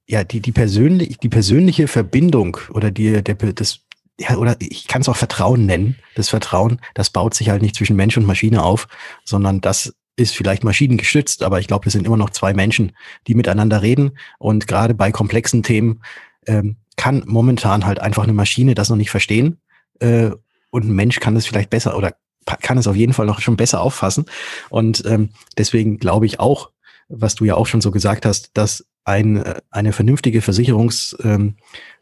ja, 0.06 0.24
die, 0.24 0.40
die 0.40 0.52
persönliche, 0.52 1.16
die 1.18 1.28
persönliche 1.28 1.88
Verbindung 1.88 2.58
oder 2.72 2.90
die, 2.90 3.22
der, 3.22 3.34
das, 3.34 3.80
ja, 4.18 4.36
oder 4.36 4.56
ich 4.60 4.86
kann 4.86 5.02
es 5.02 5.08
auch 5.08 5.16
Vertrauen 5.16 5.66
nennen. 5.66 5.96
Das 6.14 6.28
Vertrauen, 6.28 6.80
das 6.94 7.10
baut 7.10 7.34
sich 7.34 7.48
halt 7.50 7.62
nicht 7.62 7.76
zwischen 7.76 7.96
Mensch 7.96 8.16
und 8.16 8.26
Maschine 8.26 8.62
auf, 8.62 8.86
sondern 9.24 9.60
das 9.60 9.94
ist 10.20 10.36
vielleicht 10.36 10.64
maschinengestützt, 10.64 11.42
aber 11.42 11.60
ich 11.60 11.66
glaube, 11.66 11.86
es 11.86 11.94
sind 11.94 12.06
immer 12.06 12.16
noch 12.16 12.30
zwei 12.30 12.52
Menschen, 12.52 12.92
die 13.26 13.34
miteinander 13.34 13.82
reden. 13.82 14.18
Und 14.38 14.66
gerade 14.66 14.94
bei 14.94 15.10
komplexen 15.10 15.62
Themen 15.62 16.02
ähm, 16.46 16.76
kann 16.96 17.22
momentan 17.26 17.86
halt 17.86 18.00
einfach 18.00 18.24
eine 18.24 18.34
Maschine 18.34 18.74
das 18.74 18.90
noch 18.90 18.96
nicht 18.96 19.10
verstehen. 19.10 19.60
Äh, 20.00 20.30
und 20.70 20.84
ein 20.84 20.94
Mensch 20.94 21.18
kann 21.20 21.36
es 21.36 21.46
vielleicht 21.46 21.70
besser 21.70 21.96
oder 21.96 22.14
kann 22.62 22.78
es 22.78 22.86
auf 22.86 22.96
jeden 22.96 23.12
Fall 23.12 23.26
noch 23.26 23.40
schon 23.40 23.56
besser 23.56 23.80
auffassen. 23.80 24.26
Und 24.68 25.04
ähm, 25.06 25.30
deswegen 25.56 25.98
glaube 25.98 26.26
ich 26.26 26.38
auch, 26.38 26.70
was 27.08 27.34
du 27.34 27.44
ja 27.44 27.54
auch 27.54 27.66
schon 27.66 27.80
so 27.80 27.90
gesagt 27.90 28.26
hast, 28.26 28.50
dass 28.54 28.86
ein, 29.04 29.38
äh, 29.38 29.60
eine 29.70 29.92
vernünftige 29.92 30.42
Versicherungs, 30.42 31.16
ähm, 31.22 31.56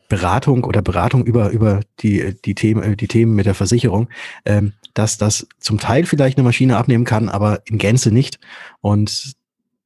Beratung 0.08 0.64
oder 0.64 0.82
Beratung 0.82 1.24
über, 1.24 1.50
über 1.50 1.80
die, 2.00 2.34
die, 2.44 2.54
Themen, 2.54 2.96
die 2.96 3.08
Themen 3.08 3.34
mit 3.34 3.46
der 3.46 3.54
Versicherung, 3.54 4.08
ähm, 4.44 4.72
dass 4.94 5.18
das 5.18 5.46
zum 5.60 5.78
Teil 5.78 6.06
vielleicht 6.06 6.38
eine 6.38 6.44
Maschine 6.44 6.76
abnehmen 6.76 7.04
kann, 7.04 7.28
aber 7.28 7.60
in 7.66 7.78
Gänze 7.78 8.10
nicht. 8.10 8.38
Und 8.80 9.36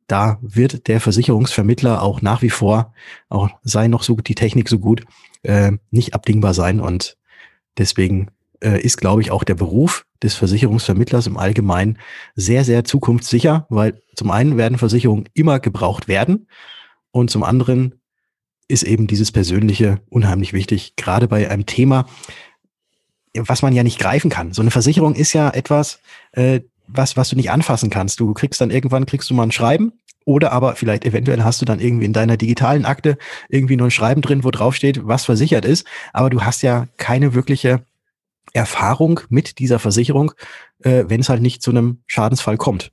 da 0.06 0.38
wird 0.40 0.88
der 0.88 1.00
Versicherungsvermittler 1.00 2.02
auch 2.02 2.22
nach 2.22 2.42
wie 2.42 2.50
vor, 2.50 2.94
auch 3.28 3.50
sei 3.62 3.88
noch 3.88 4.02
so 4.02 4.14
die 4.16 4.34
Technik 4.34 4.68
so 4.68 4.78
gut, 4.78 5.04
äh, 5.42 5.72
nicht 5.90 6.14
abdingbar 6.14 6.54
sein. 6.54 6.80
Und 6.80 7.16
deswegen 7.76 8.30
äh, 8.62 8.80
ist, 8.80 8.98
glaube 8.98 9.22
ich, 9.22 9.30
auch 9.30 9.42
der 9.42 9.54
Beruf 9.54 10.06
des 10.22 10.34
Versicherungsvermittlers 10.36 11.26
im 11.26 11.36
Allgemeinen 11.36 11.98
sehr, 12.36 12.64
sehr 12.64 12.84
zukunftssicher, 12.84 13.66
weil 13.70 14.00
zum 14.14 14.30
einen 14.30 14.56
werden 14.56 14.78
Versicherungen 14.78 15.28
immer 15.34 15.58
gebraucht 15.58 16.06
werden 16.06 16.46
und 17.10 17.30
zum 17.30 17.42
anderen 17.42 18.01
ist 18.68 18.82
eben 18.82 19.06
dieses 19.06 19.32
Persönliche 19.32 20.00
unheimlich 20.08 20.52
wichtig, 20.52 20.94
gerade 20.96 21.28
bei 21.28 21.50
einem 21.50 21.66
Thema, 21.66 22.06
was 23.34 23.62
man 23.62 23.72
ja 23.72 23.82
nicht 23.82 23.98
greifen 23.98 24.30
kann. 24.30 24.52
So 24.52 24.62
eine 24.62 24.70
Versicherung 24.70 25.14
ist 25.14 25.32
ja 25.32 25.50
etwas, 25.50 26.00
äh, 26.32 26.60
was, 26.86 27.16
was 27.16 27.30
du 27.30 27.36
nicht 27.36 27.50
anfassen 27.50 27.90
kannst. 27.90 28.20
Du 28.20 28.32
kriegst 28.34 28.60
dann 28.60 28.70
irgendwann, 28.70 29.06
kriegst 29.06 29.30
du 29.30 29.34
mal 29.34 29.44
ein 29.44 29.52
Schreiben 29.52 29.92
oder 30.24 30.52
aber 30.52 30.76
vielleicht 30.76 31.04
eventuell 31.04 31.42
hast 31.42 31.60
du 31.60 31.64
dann 31.64 31.80
irgendwie 31.80 32.04
in 32.04 32.12
deiner 32.12 32.36
digitalen 32.36 32.84
Akte 32.84 33.18
irgendwie 33.48 33.76
nur 33.76 33.88
ein 33.88 33.92
Schreiben 33.92 34.22
drin, 34.22 34.44
wo 34.44 34.50
drauf 34.50 34.74
steht, 34.74 35.06
was 35.06 35.24
versichert 35.24 35.64
ist, 35.64 35.86
aber 36.12 36.30
du 36.30 36.42
hast 36.42 36.62
ja 36.62 36.86
keine 36.96 37.34
wirkliche 37.34 37.84
Erfahrung 38.52 39.20
mit 39.28 39.58
dieser 39.58 39.78
Versicherung, 39.78 40.32
äh, 40.80 41.04
wenn 41.08 41.20
es 41.20 41.28
halt 41.28 41.42
nicht 41.42 41.62
zu 41.62 41.70
einem 41.70 42.02
Schadensfall 42.06 42.56
kommt. 42.56 42.92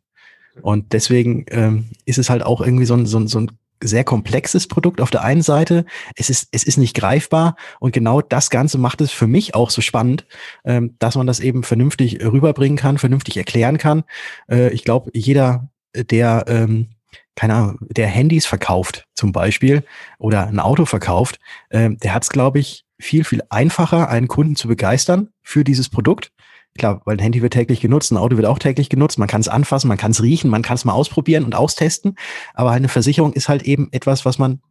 Und 0.61 0.93
deswegen 0.93 1.45
ähm, 1.49 1.85
ist 2.05 2.17
es 2.17 2.29
halt 2.29 2.43
auch 2.43 2.61
irgendwie 2.61 2.85
so 2.85 2.93
ein, 2.93 3.05
so 3.05 3.19
ein, 3.19 3.27
so 3.27 3.39
ein 3.39 3.51
sehr 3.81 4.03
komplexes 4.03 4.67
Produkt 4.67 5.01
auf 5.01 5.09
der 5.09 5.23
einen 5.23 5.41
Seite. 5.41 5.85
Es 6.15 6.29
ist, 6.29 6.49
es 6.51 6.63
ist 6.63 6.77
nicht 6.77 6.95
greifbar 6.95 7.55
und 7.79 7.93
genau 7.93 8.21
das 8.21 8.49
Ganze 8.49 8.77
macht 8.77 9.01
es 9.01 9.11
für 9.11 9.27
mich 9.27 9.55
auch 9.55 9.69
so 9.69 9.81
spannend, 9.81 10.25
ähm, 10.65 10.95
dass 10.99 11.15
man 11.15 11.27
das 11.27 11.39
eben 11.39 11.63
vernünftig 11.63 12.23
rüberbringen 12.23 12.77
kann, 12.77 12.97
vernünftig 12.97 13.37
erklären 13.37 13.77
kann. 13.77 14.03
Äh, 14.49 14.69
ich 14.73 14.83
glaube, 14.83 15.11
jeder, 15.13 15.69
der 15.95 16.45
ähm, 16.47 16.89
keine 17.35 17.53
Ahnung, 17.53 17.77
der 17.89 18.07
Handys 18.07 18.45
verkauft 18.45 19.05
zum 19.15 19.31
Beispiel 19.31 19.83
oder 20.17 20.47
ein 20.47 20.59
Auto 20.59 20.83
verkauft, 20.83 21.39
ähm, 21.71 21.97
der 21.99 22.13
hat 22.13 22.23
es, 22.23 22.29
glaube 22.29 22.59
ich, 22.59 22.83
viel, 22.99 23.23
viel 23.23 23.41
einfacher, 23.49 24.09
einen 24.09 24.27
Kunden 24.27 24.57
zu 24.57 24.67
begeistern 24.67 25.29
für 25.41 25.63
dieses 25.63 25.87
Produkt. 25.87 26.33
Klar, 26.77 27.01
weil 27.05 27.17
ein 27.17 27.21
Handy 27.21 27.41
wird 27.41 27.53
täglich 27.53 27.81
genutzt, 27.81 28.11
ein 28.11 28.17
Auto 28.17 28.37
wird 28.37 28.47
auch 28.47 28.59
täglich 28.59 28.89
genutzt, 28.89 29.17
man 29.17 29.27
kann 29.27 29.41
es 29.41 29.47
anfassen, 29.47 29.87
man 29.87 29.97
kann 29.97 30.11
es 30.11 30.23
riechen, 30.23 30.49
man 30.49 30.61
kann 30.61 30.75
es 30.75 30.85
mal 30.85 30.93
ausprobieren 30.93 31.43
und 31.43 31.55
austesten. 31.55 32.15
Aber 32.53 32.71
eine 32.71 32.87
Versicherung 32.87 33.33
ist 33.33 33.49
halt 33.49 33.63
eben 33.63 33.89
etwas, 33.91 34.23
was 34.23 34.37
man 34.37 34.61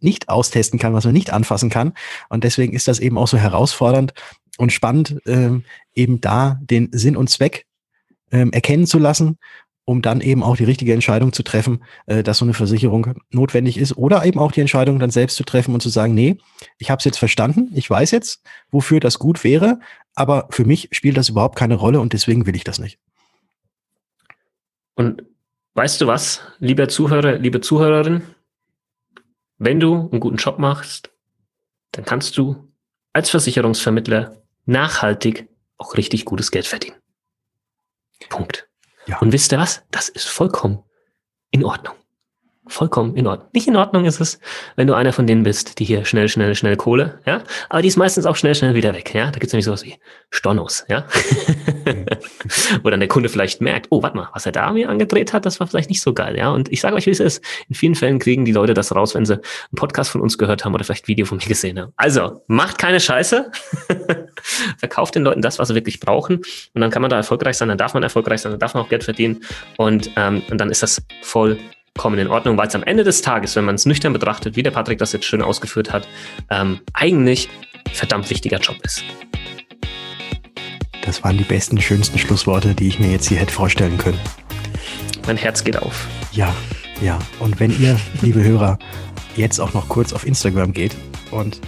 nicht 0.00 0.28
austesten 0.28 0.78
kann, 0.78 0.94
was 0.94 1.04
man 1.04 1.14
nicht 1.14 1.32
anfassen 1.32 1.70
kann. 1.70 1.94
Und 2.28 2.44
deswegen 2.44 2.74
ist 2.74 2.86
das 2.86 3.00
eben 3.00 3.18
auch 3.18 3.28
so 3.28 3.38
herausfordernd 3.38 4.12
und 4.58 4.72
spannend, 4.72 5.16
ähm, 5.26 5.64
eben 5.94 6.20
da 6.20 6.58
den 6.62 6.90
Sinn 6.92 7.16
und 7.16 7.30
Zweck 7.30 7.66
ähm, 8.30 8.52
erkennen 8.52 8.86
zu 8.86 8.98
lassen, 8.98 9.38
um 9.84 10.02
dann 10.02 10.20
eben 10.20 10.42
auch 10.42 10.56
die 10.56 10.64
richtige 10.64 10.92
Entscheidung 10.92 11.32
zu 11.32 11.42
treffen, 11.42 11.84
äh, 12.06 12.22
dass 12.22 12.38
so 12.38 12.44
eine 12.44 12.54
Versicherung 12.54 13.14
notwendig 13.30 13.78
ist 13.78 13.96
oder 13.96 14.24
eben 14.24 14.40
auch 14.40 14.52
die 14.52 14.60
Entscheidung 14.60 14.98
dann 14.98 15.10
selbst 15.10 15.36
zu 15.36 15.44
treffen 15.44 15.74
und 15.74 15.80
zu 15.80 15.88
sagen, 15.88 16.14
nee, 16.14 16.36
ich 16.78 16.90
habe 16.90 16.98
es 16.98 17.04
jetzt 17.04 17.18
verstanden, 17.18 17.70
ich 17.74 17.88
weiß 17.88 18.10
jetzt, 18.10 18.42
wofür 18.70 19.00
das 19.00 19.18
gut 19.18 19.44
wäre, 19.44 19.78
aber 20.16 20.48
für 20.50 20.64
mich 20.64 20.88
spielt 20.90 21.16
das 21.16 21.28
überhaupt 21.28 21.56
keine 21.56 21.76
Rolle 21.76 22.00
und 22.00 22.12
deswegen 22.12 22.46
will 22.46 22.56
ich 22.56 22.64
das 22.64 22.78
nicht. 22.78 22.98
Und 24.94 25.22
weißt 25.74 26.00
du 26.00 26.06
was, 26.06 26.40
lieber 26.58 26.88
Zuhörer, 26.88 27.38
liebe 27.38 27.60
Zuhörerin, 27.60 28.22
wenn 29.58 29.78
du 29.78 30.08
einen 30.10 30.20
guten 30.20 30.36
Job 30.36 30.58
machst, 30.58 31.10
dann 31.92 32.04
kannst 32.04 32.36
du 32.36 32.72
als 33.12 33.30
Versicherungsvermittler 33.30 34.42
nachhaltig 34.64 35.48
auch 35.78 35.96
richtig 35.96 36.24
gutes 36.24 36.50
Geld 36.50 36.66
verdienen. 36.66 36.96
Punkt. 38.28 38.68
Ja. 39.06 39.18
Und 39.18 39.32
wisst 39.32 39.52
ihr 39.52 39.58
was? 39.58 39.84
Das 39.90 40.08
ist 40.08 40.26
vollkommen 40.26 40.82
in 41.50 41.64
Ordnung 41.64 41.94
vollkommen 42.68 43.16
in 43.16 43.26
Ordnung. 43.26 43.48
Nicht 43.52 43.68
in 43.68 43.76
Ordnung 43.76 44.04
ist 44.04 44.20
es, 44.20 44.40
wenn 44.76 44.86
du 44.86 44.94
einer 44.94 45.12
von 45.12 45.26
denen 45.26 45.42
bist, 45.42 45.78
die 45.78 45.84
hier 45.84 46.04
schnell, 46.04 46.28
schnell, 46.28 46.54
schnell 46.54 46.76
Kohle, 46.76 47.20
ja, 47.26 47.42
aber 47.68 47.82
die 47.82 47.88
ist 47.88 47.96
meistens 47.96 48.26
auch 48.26 48.36
schnell, 48.36 48.54
schnell 48.54 48.74
wieder 48.74 48.94
weg, 48.94 49.14
ja. 49.14 49.30
Da 49.30 49.38
gibt's 49.38 49.52
nämlich 49.52 49.64
sowas 49.64 49.84
wie 49.84 49.96
Stornos, 50.30 50.84
ja. 50.88 51.06
Wo 52.82 52.90
dann 52.90 53.00
der 53.00 53.08
Kunde 53.08 53.28
vielleicht 53.28 53.60
merkt, 53.60 53.86
oh, 53.90 54.02
warte 54.02 54.16
mal, 54.16 54.28
was 54.32 54.46
er 54.46 54.52
da 54.52 54.72
mir 54.72 54.88
angedreht 54.88 55.32
hat, 55.32 55.46
das 55.46 55.60
war 55.60 55.66
vielleicht 55.66 55.88
nicht 55.88 56.00
so 56.00 56.12
geil, 56.12 56.36
ja. 56.36 56.50
Und 56.50 56.70
ich 56.72 56.80
sage 56.80 56.96
euch, 56.96 57.06
wie 57.06 57.10
es 57.10 57.20
ist. 57.20 57.42
In 57.68 57.74
vielen 57.74 57.94
Fällen 57.94 58.18
kriegen 58.18 58.44
die 58.44 58.52
Leute 58.52 58.74
das 58.74 58.94
raus, 58.94 59.14
wenn 59.14 59.24
sie 59.24 59.34
einen 59.34 59.76
Podcast 59.76 60.10
von 60.10 60.20
uns 60.20 60.38
gehört 60.38 60.64
haben 60.64 60.74
oder 60.74 60.84
vielleicht 60.84 61.04
ein 61.04 61.08
Video 61.08 61.26
von 61.26 61.38
mir 61.38 61.46
gesehen 61.46 61.78
haben. 61.78 61.92
Also, 61.96 62.42
macht 62.46 62.78
keine 62.78 63.00
Scheiße. 63.00 63.50
Verkauft 64.78 65.14
den 65.14 65.22
Leuten 65.22 65.42
das, 65.42 65.58
was 65.58 65.68
sie 65.68 65.74
wirklich 65.74 66.00
brauchen. 66.00 66.36
Und 66.74 66.80
dann 66.80 66.90
kann 66.90 67.02
man 67.02 67.10
da 67.10 67.16
erfolgreich 67.16 67.56
sein, 67.56 67.68
dann 67.68 67.78
darf 67.78 67.94
man 67.94 68.02
erfolgreich 68.02 68.40
sein, 68.40 68.52
dann 68.52 68.60
darf 68.60 68.74
man 68.74 68.84
auch 68.84 68.88
Geld 68.88 69.04
verdienen. 69.04 69.42
Und, 69.76 70.10
ähm, 70.16 70.42
und 70.50 70.58
dann 70.58 70.70
ist 70.70 70.82
das 70.82 71.02
voll 71.22 71.58
kommen 71.96 72.18
in 72.18 72.28
Ordnung, 72.28 72.56
weil 72.56 72.68
es 72.68 72.74
am 72.74 72.82
Ende 72.82 73.04
des 73.04 73.22
Tages, 73.22 73.56
wenn 73.56 73.64
man 73.64 73.74
es 73.74 73.86
nüchtern 73.86 74.12
betrachtet, 74.12 74.56
wie 74.56 74.62
der 74.62 74.70
Patrick 74.70 74.98
das 74.98 75.12
jetzt 75.12 75.24
schön 75.24 75.42
ausgeführt 75.42 75.92
hat, 75.92 76.06
ähm, 76.50 76.80
eigentlich 76.92 77.48
verdammt 77.92 78.28
wichtiger 78.30 78.58
Job 78.58 78.76
ist. 78.82 79.02
Das 81.02 81.22
waren 81.22 81.38
die 81.38 81.44
besten, 81.44 81.80
schönsten 81.80 82.18
Schlussworte, 82.18 82.74
die 82.74 82.88
ich 82.88 82.98
mir 82.98 83.10
jetzt 83.10 83.28
hier 83.28 83.38
hätte 83.38 83.52
vorstellen 83.52 83.96
können. 83.96 84.18
Mein 85.26 85.36
Herz 85.36 85.62
geht 85.62 85.80
auf. 85.80 86.06
Ja, 86.32 86.54
ja. 87.00 87.18
Und 87.38 87.60
wenn 87.60 87.70
ihr, 87.80 87.98
liebe 88.22 88.42
Hörer, 88.42 88.78
jetzt 89.36 89.60
auch 89.60 89.72
noch 89.72 89.88
kurz 89.88 90.12
auf 90.12 90.26
Instagram 90.26 90.72
geht 90.72 90.96
und 91.30 91.60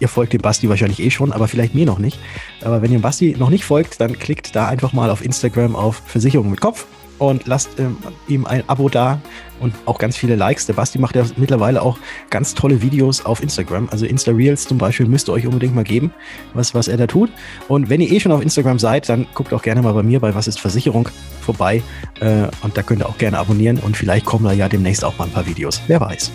ihr 0.00 0.08
folgt 0.08 0.32
dem 0.32 0.42
Basti 0.42 0.68
wahrscheinlich 0.68 1.00
eh 1.00 1.10
schon, 1.10 1.32
aber 1.32 1.48
vielleicht 1.48 1.74
mir 1.74 1.86
noch 1.86 1.98
nicht. 1.98 2.18
Aber 2.62 2.82
wenn 2.82 2.92
ihr 2.92 3.00
Basti 3.00 3.36
noch 3.38 3.50
nicht 3.50 3.64
folgt, 3.64 4.00
dann 4.00 4.18
klickt 4.18 4.54
da 4.54 4.68
einfach 4.68 4.92
mal 4.92 5.10
auf 5.10 5.24
Instagram 5.24 5.76
auf 5.76 6.02
Versicherung 6.06 6.50
mit 6.50 6.60
Kopf 6.60 6.86
und 7.18 7.46
lasst 7.46 7.78
ähm, 7.78 7.96
ihm 8.28 8.46
ein 8.46 8.68
Abo 8.68 8.88
da 8.88 9.20
und 9.60 9.74
auch 9.86 9.98
ganz 9.98 10.16
viele 10.16 10.36
Likes. 10.36 10.66
Der 10.66 10.74
Basti 10.74 10.98
macht 10.98 11.16
ja 11.16 11.24
mittlerweile 11.36 11.82
auch 11.82 11.98
ganz 12.30 12.54
tolle 12.54 12.82
Videos 12.82 13.24
auf 13.24 13.42
Instagram. 13.42 13.88
Also 13.90 14.06
Insta-Reels 14.06 14.66
zum 14.66 14.78
Beispiel 14.78 15.06
müsst 15.06 15.28
ihr 15.28 15.32
euch 15.32 15.46
unbedingt 15.46 15.74
mal 15.74 15.84
geben, 15.84 16.12
was, 16.52 16.74
was 16.74 16.88
er 16.88 16.96
da 16.96 17.06
tut. 17.06 17.30
Und 17.68 17.88
wenn 17.88 18.00
ihr 18.00 18.10
eh 18.10 18.20
schon 18.20 18.32
auf 18.32 18.42
Instagram 18.42 18.78
seid, 18.78 19.08
dann 19.08 19.26
guckt 19.34 19.52
auch 19.52 19.62
gerne 19.62 19.82
mal 19.82 19.92
bei 19.92 20.02
mir 20.02 20.20
bei 20.20 20.34
Was 20.34 20.48
ist 20.48 20.60
Versicherung 20.60 21.08
vorbei. 21.40 21.82
Äh, 22.20 22.48
und 22.62 22.76
da 22.76 22.82
könnt 22.82 23.02
ihr 23.02 23.08
auch 23.08 23.18
gerne 23.18 23.38
abonnieren 23.38 23.78
und 23.78 23.96
vielleicht 23.96 24.26
kommen 24.26 24.44
da 24.44 24.52
ja 24.52 24.68
demnächst 24.68 25.04
auch 25.04 25.16
mal 25.18 25.24
ein 25.24 25.30
paar 25.30 25.46
Videos. 25.46 25.80
Wer 25.86 26.00
weiß. 26.00 26.32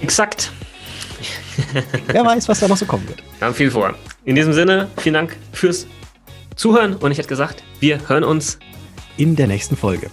Exakt. 0.00 0.52
Wer 2.06 2.24
weiß, 2.24 2.48
was 2.48 2.60
da 2.60 2.68
noch 2.68 2.76
so 2.76 2.86
kommen 2.86 3.06
wird. 3.08 3.22
Wir 3.38 3.46
haben 3.46 3.54
viel 3.54 3.70
vor. 3.70 3.94
In 4.24 4.34
diesem 4.34 4.52
Sinne, 4.52 4.88
vielen 4.98 5.14
Dank 5.14 5.36
fürs 5.52 5.86
Zuhören 6.56 6.94
und 6.94 7.10
ich 7.10 7.18
hätte 7.18 7.28
gesagt, 7.28 7.62
wir 7.80 8.08
hören 8.08 8.24
uns 8.24 8.58
in 9.16 9.36
der 9.36 9.46
nächsten 9.46 9.76
Folge. 9.76 10.10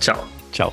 Ciao. 0.00 0.24
Ciao. 0.52 0.72